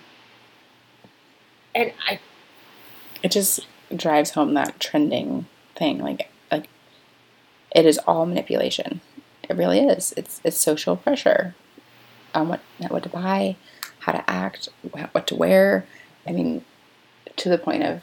[1.74, 2.20] And I.
[3.24, 6.00] It just drives home that trending thing.
[6.00, 6.68] Like, like
[7.74, 9.02] it is all manipulation.
[9.52, 10.14] It really is.
[10.18, 11.56] It's it's social pressure
[12.34, 13.58] on what what to buy,
[14.00, 14.70] how to act,
[15.12, 15.86] what to wear.
[16.28, 16.64] I mean,
[17.36, 18.02] to the point of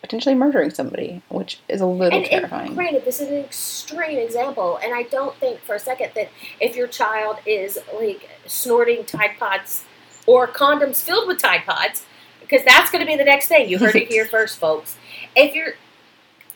[0.00, 2.68] potentially murdering somebody, which is a little and, terrifying.
[2.68, 6.28] And granted, this is an extreme example, and I don't think for a second that
[6.60, 9.84] if your child is like snorting Tide Pods
[10.26, 12.06] or condoms filled with Tide Pods,
[12.40, 13.68] because that's going to be the next thing.
[13.68, 14.96] You heard it here first, folks.
[15.34, 15.74] If you're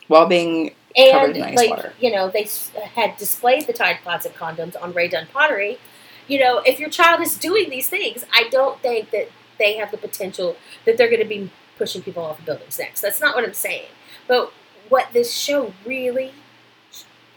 [0.07, 1.93] while being and like water.
[1.99, 2.47] you know they
[2.95, 5.79] had displayed the Tide Pods and condoms on Rae Dunn pottery.
[6.27, 9.91] You know, if your child is doing these things, I don't think that they have
[9.91, 13.01] the potential that they're going to be pushing people off of buildings next.
[13.01, 13.87] That's not what I'm saying.
[14.27, 14.53] But
[14.87, 16.31] what this show really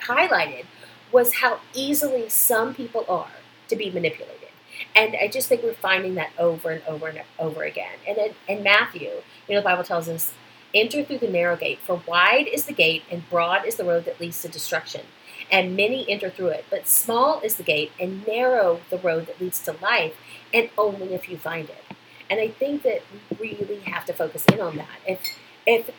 [0.07, 0.67] highlighted
[1.11, 3.31] was how easily some people are
[3.69, 4.49] to be manipulated.
[4.95, 7.97] And I just think we're finding that over and over and over again.
[8.07, 9.11] And in, in Matthew,
[9.49, 10.33] you know, the Bible tells us,
[10.75, 14.05] enter through the narrow gate, for wide is the gate and broad is the road
[14.07, 15.03] that leads to destruction.
[15.51, 19.41] And many enter through it, but small is the gate and narrow the road that
[19.41, 20.15] leads to life,
[20.53, 21.85] and only a few find it.
[22.31, 23.03] And I think that
[23.39, 24.99] we really have to focus in on that.
[25.07, 25.21] If
[25.67, 25.91] if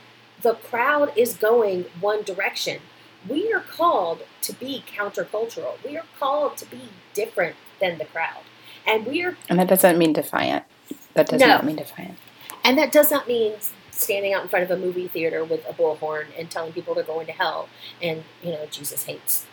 [0.41, 2.80] the crowd is going one direction,
[3.30, 5.76] we are called to be countercultural.
[5.88, 8.41] We are called to be different than the crowd.
[8.86, 10.63] And we are And that doesn't mean defiant.
[11.13, 11.47] That does No.
[11.47, 12.17] not mean defiant.
[12.63, 13.53] and that does not mean
[13.96, 17.04] standing out in front of a movie theater with a bullhorn and telling people they're
[17.04, 17.70] going to hell
[18.02, 19.46] and, you know, Jesus hates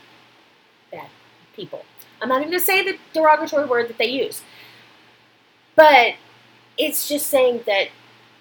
[0.90, 1.09] bad
[1.55, 1.84] people.
[2.20, 4.43] I'm not even going to say the derogatory word that they use.
[5.74, 6.14] But
[6.78, 7.88] it's just saying that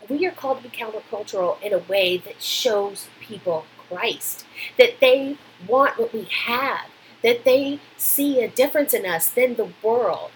[0.09, 4.45] we are called to be countercultural in a way that shows people Christ,
[4.77, 5.37] that they
[5.67, 6.85] want what we have,
[7.23, 10.31] that they see a difference in us than the world.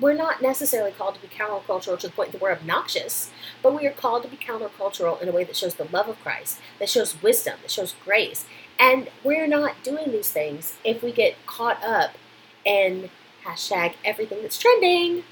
[0.00, 3.30] We're not necessarily called to be countercultural to the point that we're obnoxious,
[3.62, 6.20] but we are called to be countercultural in a way that shows the love of
[6.22, 8.46] Christ, that shows wisdom, that shows grace.
[8.78, 12.16] And we're not doing these things if we get caught up
[12.64, 13.10] in
[13.44, 15.24] hashtag everything that's trending.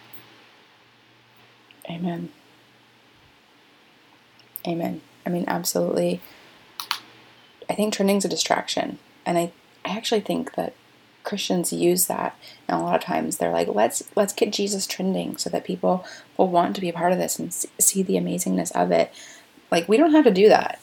[1.91, 2.31] Amen.
[4.66, 5.01] Amen.
[5.25, 6.21] I mean, absolutely.
[7.71, 8.99] I think trending's a distraction.
[9.25, 9.53] And I,
[9.85, 10.75] I actually think that
[11.29, 12.37] Christians use that.
[12.66, 16.05] And a lot of times they're like, let's let's get Jesus trending so that people
[16.37, 19.12] will want to be a part of this and see, the amazingness of it.
[19.70, 20.81] Like we don't have to do that.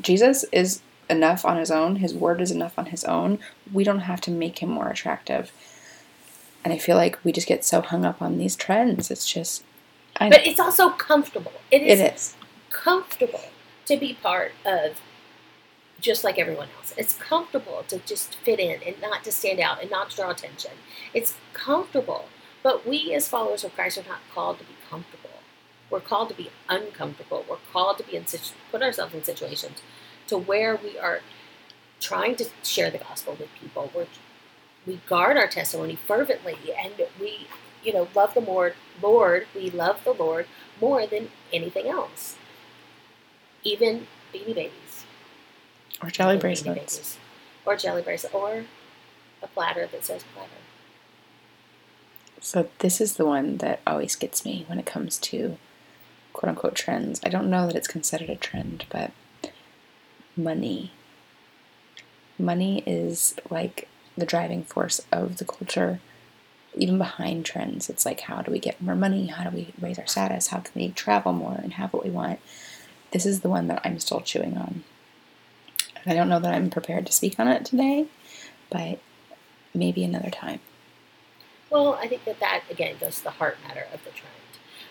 [0.00, 0.80] Jesus is
[1.10, 1.96] enough on his own.
[1.96, 3.40] His word is enough on his own.
[3.72, 5.50] We don't have to make him more attractive.
[6.64, 9.10] And I feel like we just get so hung up on these trends.
[9.10, 9.64] It's just
[10.16, 11.52] I But it's also comfortable.
[11.70, 12.36] It is, it is.
[12.70, 13.42] comfortable
[13.86, 15.00] to be part of
[16.00, 16.94] just like everyone else.
[16.96, 20.30] It's comfortable to just fit in and not to stand out and not to draw
[20.30, 20.72] attention.
[21.14, 22.26] It's comfortable.
[22.62, 25.30] But we as followers of Christ are not called to be comfortable.
[25.90, 27.44] We're called to be uncomfortable.
[27.48, 29.80] We're called to be in situ- put ourselves in situations
[30.26, 31.20] to where we are
[32.00, 33.90] trying to share the gospel with people.
[33.94, 34.06] We're,
[34.86, 37.48] we guard our testimony fervently and we,
[37.82, 38.74] you know, love the Lord.
[39.02, 40.46] Lord, we love the Lord
[40.80, 42.36] more than anything else.
[43.64, 44.87] Even beanie babies.
[46.02, 47.18] Or jelly bracelets.
[47.64, 48.34] Or jelly bracelet.
[48.34, 48.64] Or
[49.42, 50.50] a platter that says platter.
[52.40, 55.58] So this is the one that always gets me when it comes to
[56.32, 57.20] quote unquote trends.
[57.24, 59.10] I don't know that it's considered a trend, but
[60.36, 60.92] money.
[62.38, 66.00] Money is like the driving force of the culture,
[66.74, 67.90] even behind trends.
[67.90, 69.26] It's like how do we get more money?
[69.26, 70.48] How do we raise our status?
[70.48, 72.38] How can we travel more and have what we want?
[73.10, 74.84] This is the one that I'm still chewing on.
[76.06, 78.06] I don't know that I'm prepared to speak on it today,
[78.70, 79.00] but
[79.74, 80.60] maybe another time.
[81.70, 84.34] Well, I think that that again goes to the heart matter of the trend.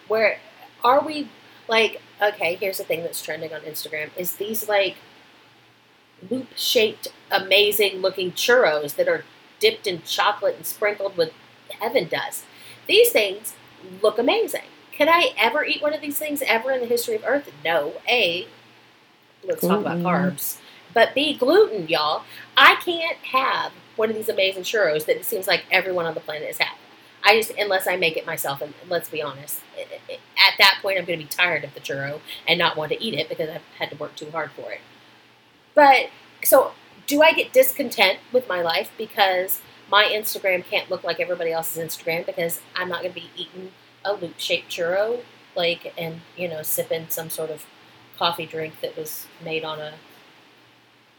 [0.08, 0.40] Where
[0.84, 1.30] are we
[1.68, 4.96] like okay, here's the thing that's trending on Instagram is these like
[6.30, 9.24] loop shaped amazing looking churros that are
[9.60, 11.32] dipped in chocolate and sprinkled with
[11.80, 12.46] heaven dust.
[12.88, 13.56] These things
[14.02, 14.64] look amazing.
[14.96, 17.52] Could I ever eat one of these things ever in the history of Earth?
[17.64, 17.94] No.
[18.10, 18.48] A,
[19.44, 20.58] let's talk about carbs.
[20.98, 22.24] But B, gluten, y'all.
[22.58, 26.20] I can't have one of these amazing churros that it seems like everyone on the
[26.20, 26.80] planet is having.
[27.24, 31.06] I just, unless I make it myself, and let's be honest, at that point I'm
[31.06, 33.62] going to be tired of the churro and not want to eat it because I've
[33.78, 34.80] had to work too hard for it.
[35.76, 36.10] But,
[36.44, 36.72] so,
[37.06, 41.78] do I get discontent with my life because my Instagram can't look like everybody else's
[41.78, 43.72] Instagram because I'm not going to be eating
[44.04, 45.20] a loop shaped churro,
[45.56, 47.68] like, and, you know, sipping some sort of
[48.18, 49.94] coffee drink that was made on a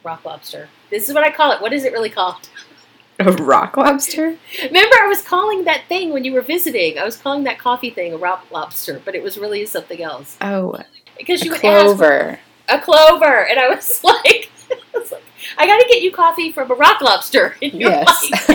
[0.04, 0.68] rock lobster.
[0.90, 1.60] This is what I call it.
[1.60, 2.48] What is it really called?
[3.20, 4.36] A rock lobster?
[4.62, 6.98] Remember, I was calling that thing when you were visiting.
[6.98, 10.36] I was calling that coffee thing a rock lobster, but it was really something else.
[10.40, 10.78] Oh,
[11.16, 12.38] Because you would ask clover.
[12.68, 15.22] a clover, and I was like, I like,
[15.58, 18.50] I got to get you coffee from a rock lobster in your Yes.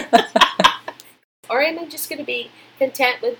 [1.49, 3.37] or am I just going to be content with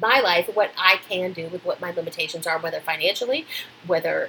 [0.00, 3.46] my life, what I can do with what my limitations are, whether financially,
[3.86, 4.28] whether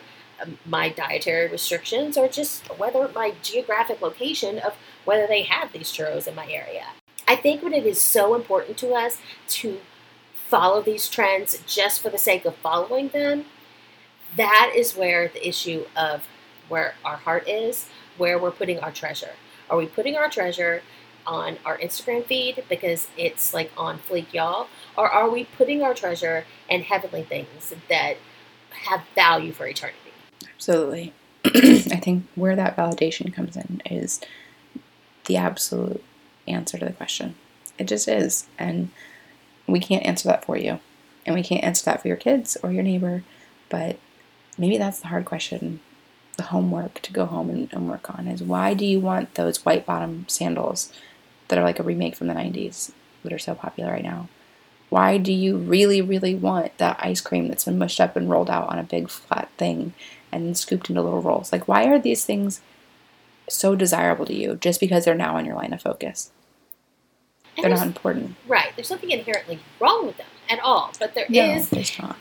[0.66, 4.76] my dietary restrictions, or just whether my geographic location of
[5.06, 6.88] whether they have these churros in my area.
[7.28, 9.18] I think when it is so important to us
[9.50, 9.80] to
[10.36, 13.46] follow these trends just for the sake of following them,
[14.36, 16.28] that is where the issue of
[16.68, 19.32] where our heart is, where we're putting our treasure.
[19.70, 20.82] Are we putting our treasure
[21.26, 24.68] on our Instagram feed because it's like on fleek, y'all?
[24.98, 28.18] Or are we putting our treasure in heavenly things that
[28.72, 30.13] have value for eternity?
[30.64, 31.14] Absolutely.
[31.46, 34.22] I think where that validation comes in is
[35.26, 36.02] the absolute
[36.48, 37.36] answer to the question.
[37.78, 38.48] It just is.
[38.58, 38.90] And
[39.68, 40.80] we can't answer that for you.
[41.26, 43.24] And we can't answer that for your kids or your neighbor.
[43.68, 44.00] But
[44.58, 45.82] maybe that's the hard question
[46.38, 49.66] the homework to go home and, and work on is why do you want those
[49.66, 50.94] white bottom sandals
[51.50, 52.92] that are like a remake from the 90s
[53.24, 54.30] that are so popular right now?
[54.90, 58.50] Why do you really, really want that ice cream that's been mushed up and rolled
[58.50, 59.94] out on a big flat thing
[60.36, 61.52] and scooped into little rolls?
[61.52, 62.62] Like, why are these things
[63.50, 66.32] so desirable to you just because they're now in your line of focus?
[67.56, 68.36] And They're not important.
[68.48, 68.70] Right.
[68.76, 70.92] There's nothing inherently wrong with them at all.
[71.00, 71.70] But there No, is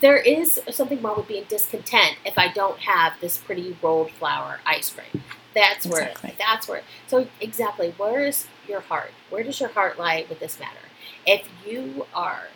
[0.00, 4.60] there is something wrong with being discontent if I don't have this pretty rolled flour
[4.66, 5.24] ice cream.
[5.54, 6.34] That's where Exactly.
[6.38, 9.12] that's where so exactly where is your heart?
[9.30, 10.78] Where does your heart lie with this matter?
[11.26, 12.48] If you are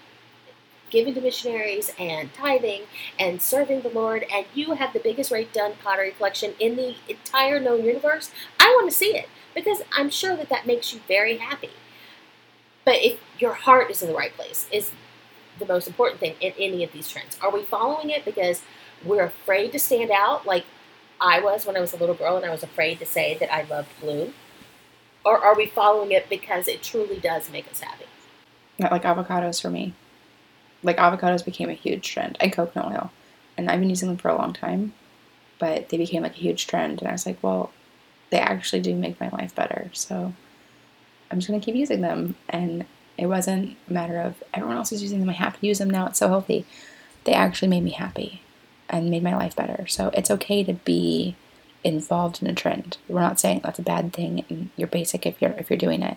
[0.90, 2.82] giving to missionaries and tithing
[3.18, 6.96] and serving the Lord and you have the biggest Rae Dunn pottery collection in the
[7.08, 11.00] entire known universe, I want to see it because I'm sure that that makes you
[11.08, 11.70] very happy.
[12.84, 14.92] But if your heart is in the right place, is
[15.58, 17.36] the most important thing in any of these trends.
[17.42, 18.62] Are we following it because
[19.04, 20.64] we're afraid to stand out, like
[21.20, 23.52] I was when I was a little girl and I was afraid to say that
[23.52, 24.32] I loved blue?
[25.24, 28.04] Or are we following it because it truly does make us happy?
[28.78, 29.94] Not like avocados for me.
[30.86, 33.10] Like avocados became a huge trend, and coconut oil,
[33.56, 34.92] and I've been using them for a long time,
[35.58, 37.72] but they became like a huge trend, and I was like, well,
[38.30, 40.32] they actually do make my life better, so
[41.30, 42.36] I'm just gonna keep using them.
[42.48, 42.86] And
[43.18, 45.90] it wasn't a matter of everyone else is using them, I have to use them
[45.90, 46.06] now.
[46.06, 46.64] It's so healthy.
[47.24, 48.42] They actually made me happy
[48.88, 49.86] and made my life better.
[49.88, 51.34] So it's okay to be
[51.82, 52.98] involved in a trend.
[53.08, 56.02] We're not saying that's a bad thing, and you're basic if you're if you're doing
[56.02, 56.16] it.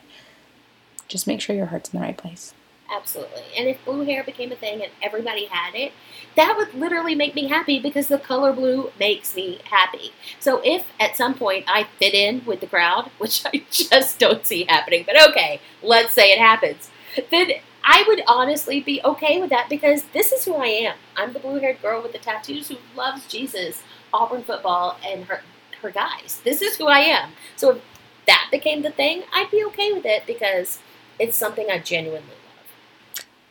[1.08, 2.54] Just make sure your heart's in the right place.
[2.92, 3.44] Absolutely.
[3.56, 5.94] And if blue hair became a thing and everybody had it,
[6.36, 10.12] that would literally make me happy because the color blue makes me happy.
[10.40, 14.46] So if at some point I fit in with the crowd, which I just don't
[14.46, 16.90] see happening, but okay, let's say it happens,
[17.30, 17.52] then
[17.84, 20.96] I would honestly be okay with that because this is who I am.
[21.16, 23.84] I'm the blue haired girl with the tattoos who loves Jesus,
[24.14, 25.42] Auburn football, and her,
[25.82, 26.42] her guys.
[26.44, 27.32] This is who I am.
[27.56, 27.82] So if
[28.26, 30.80] that became the thing, I'd be okay with it because
[31.20, 32.39] it's something I genuinely.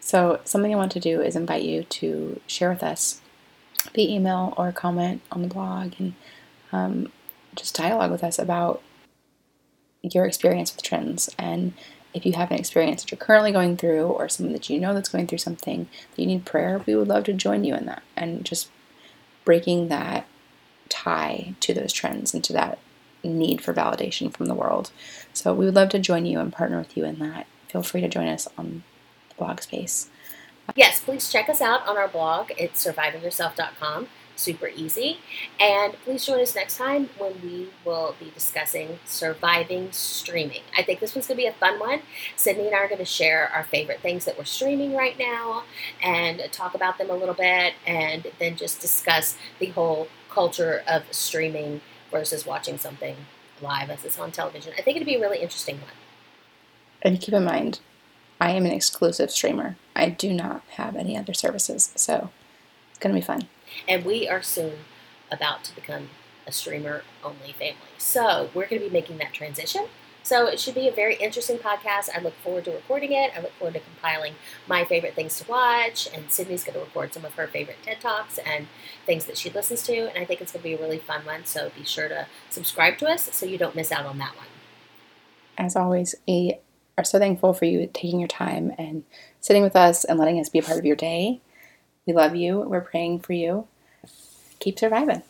[0.00, 3.20] So, something I want to do is invite you to share with us
[3.94, 6.14] via email or comment on the blog and
[6.72, 7.12] um,
[7.54, 8.82] just dialogue with us about
[10.02, 11.28] your experience with trends.
[11.38, 11.74] And
[12.14, 14.94] if you have an experience that you're currently going through or someone that you know
[14.94, 17.86] that's going through something that you need prayer, we would love to join you in
[17.86, 18.70] that and just
[19.44, 20.26] breaking that
[20.88, 22.78] tie to those trends and to that
[23.22, 24.90] need for validation from the world.
[25.32, 27.46] So, we would love to join you and partner with you in that.
[27.68, 28.84] Feel free to join us on
[29.38, 30.10] blog space.
[30.76, 32.50] Yes, please check us out on our blog.
[32.58, 34.08] It's survivingyourself.com.
[34.36, 35.18] Super easy.
[35.58, 40.60] And please join us next time when we will be discussing surviving streaming.
[40.76, 42.02] I think this one's going to be a fun one.
[42.36, 45.64] Sydney and I are going to share our favorite things that we're streaming right now
[46.02, 51.02] and talk about them a little bit and then just discuss the whole culture of
[51.10, 51.80] streaming
[52.12, 53.16] versus watching something
[53.60, 54.72] live as it's on television.
[54.78, 55.90] I think it'd be a really interesting one.
[57.02, 57.80] And keep in mind,
[58.40, 59.76] I am an exclusive streamer.
[59.96, 62.30] I do not have any other services, so
[62.90, 63.48] it's going to be fun.
[63.88, 64.74] and we are soon
[65.30, 66.08] about to become
[66.46, 67.76] a streamer only family.
[67.98, 69.86] So we're going to be making that transition.
[70.22, 72.08] So it should be a very interesting podcast.
[72.14, 73.32] I look forward to recording it.
[73.36, 74.34] I look forward to compiling
[74.66, 76.08] my favorite things to watch.
[76.12, 78.66] And Sydney's going to record some of her favorite TED Talks and
[79.06, 80.08] things that she listens to.
[80.08, 81.44] And I think it's going to be a really fun one.
[81.44, 84.46] So be sure to subscribe to us so you don't miss out on that one.
[85.56, 86.58] As always, we
[86.98, 89.04] are so thankful for you taking your time and
[89.40, 91.40] sitting with us and letting us be a part of your day.
[92.06, 92.60] We love you.
[92.60, 93.68] We're praying for you.
[94.58, 95.22] Keep surviving.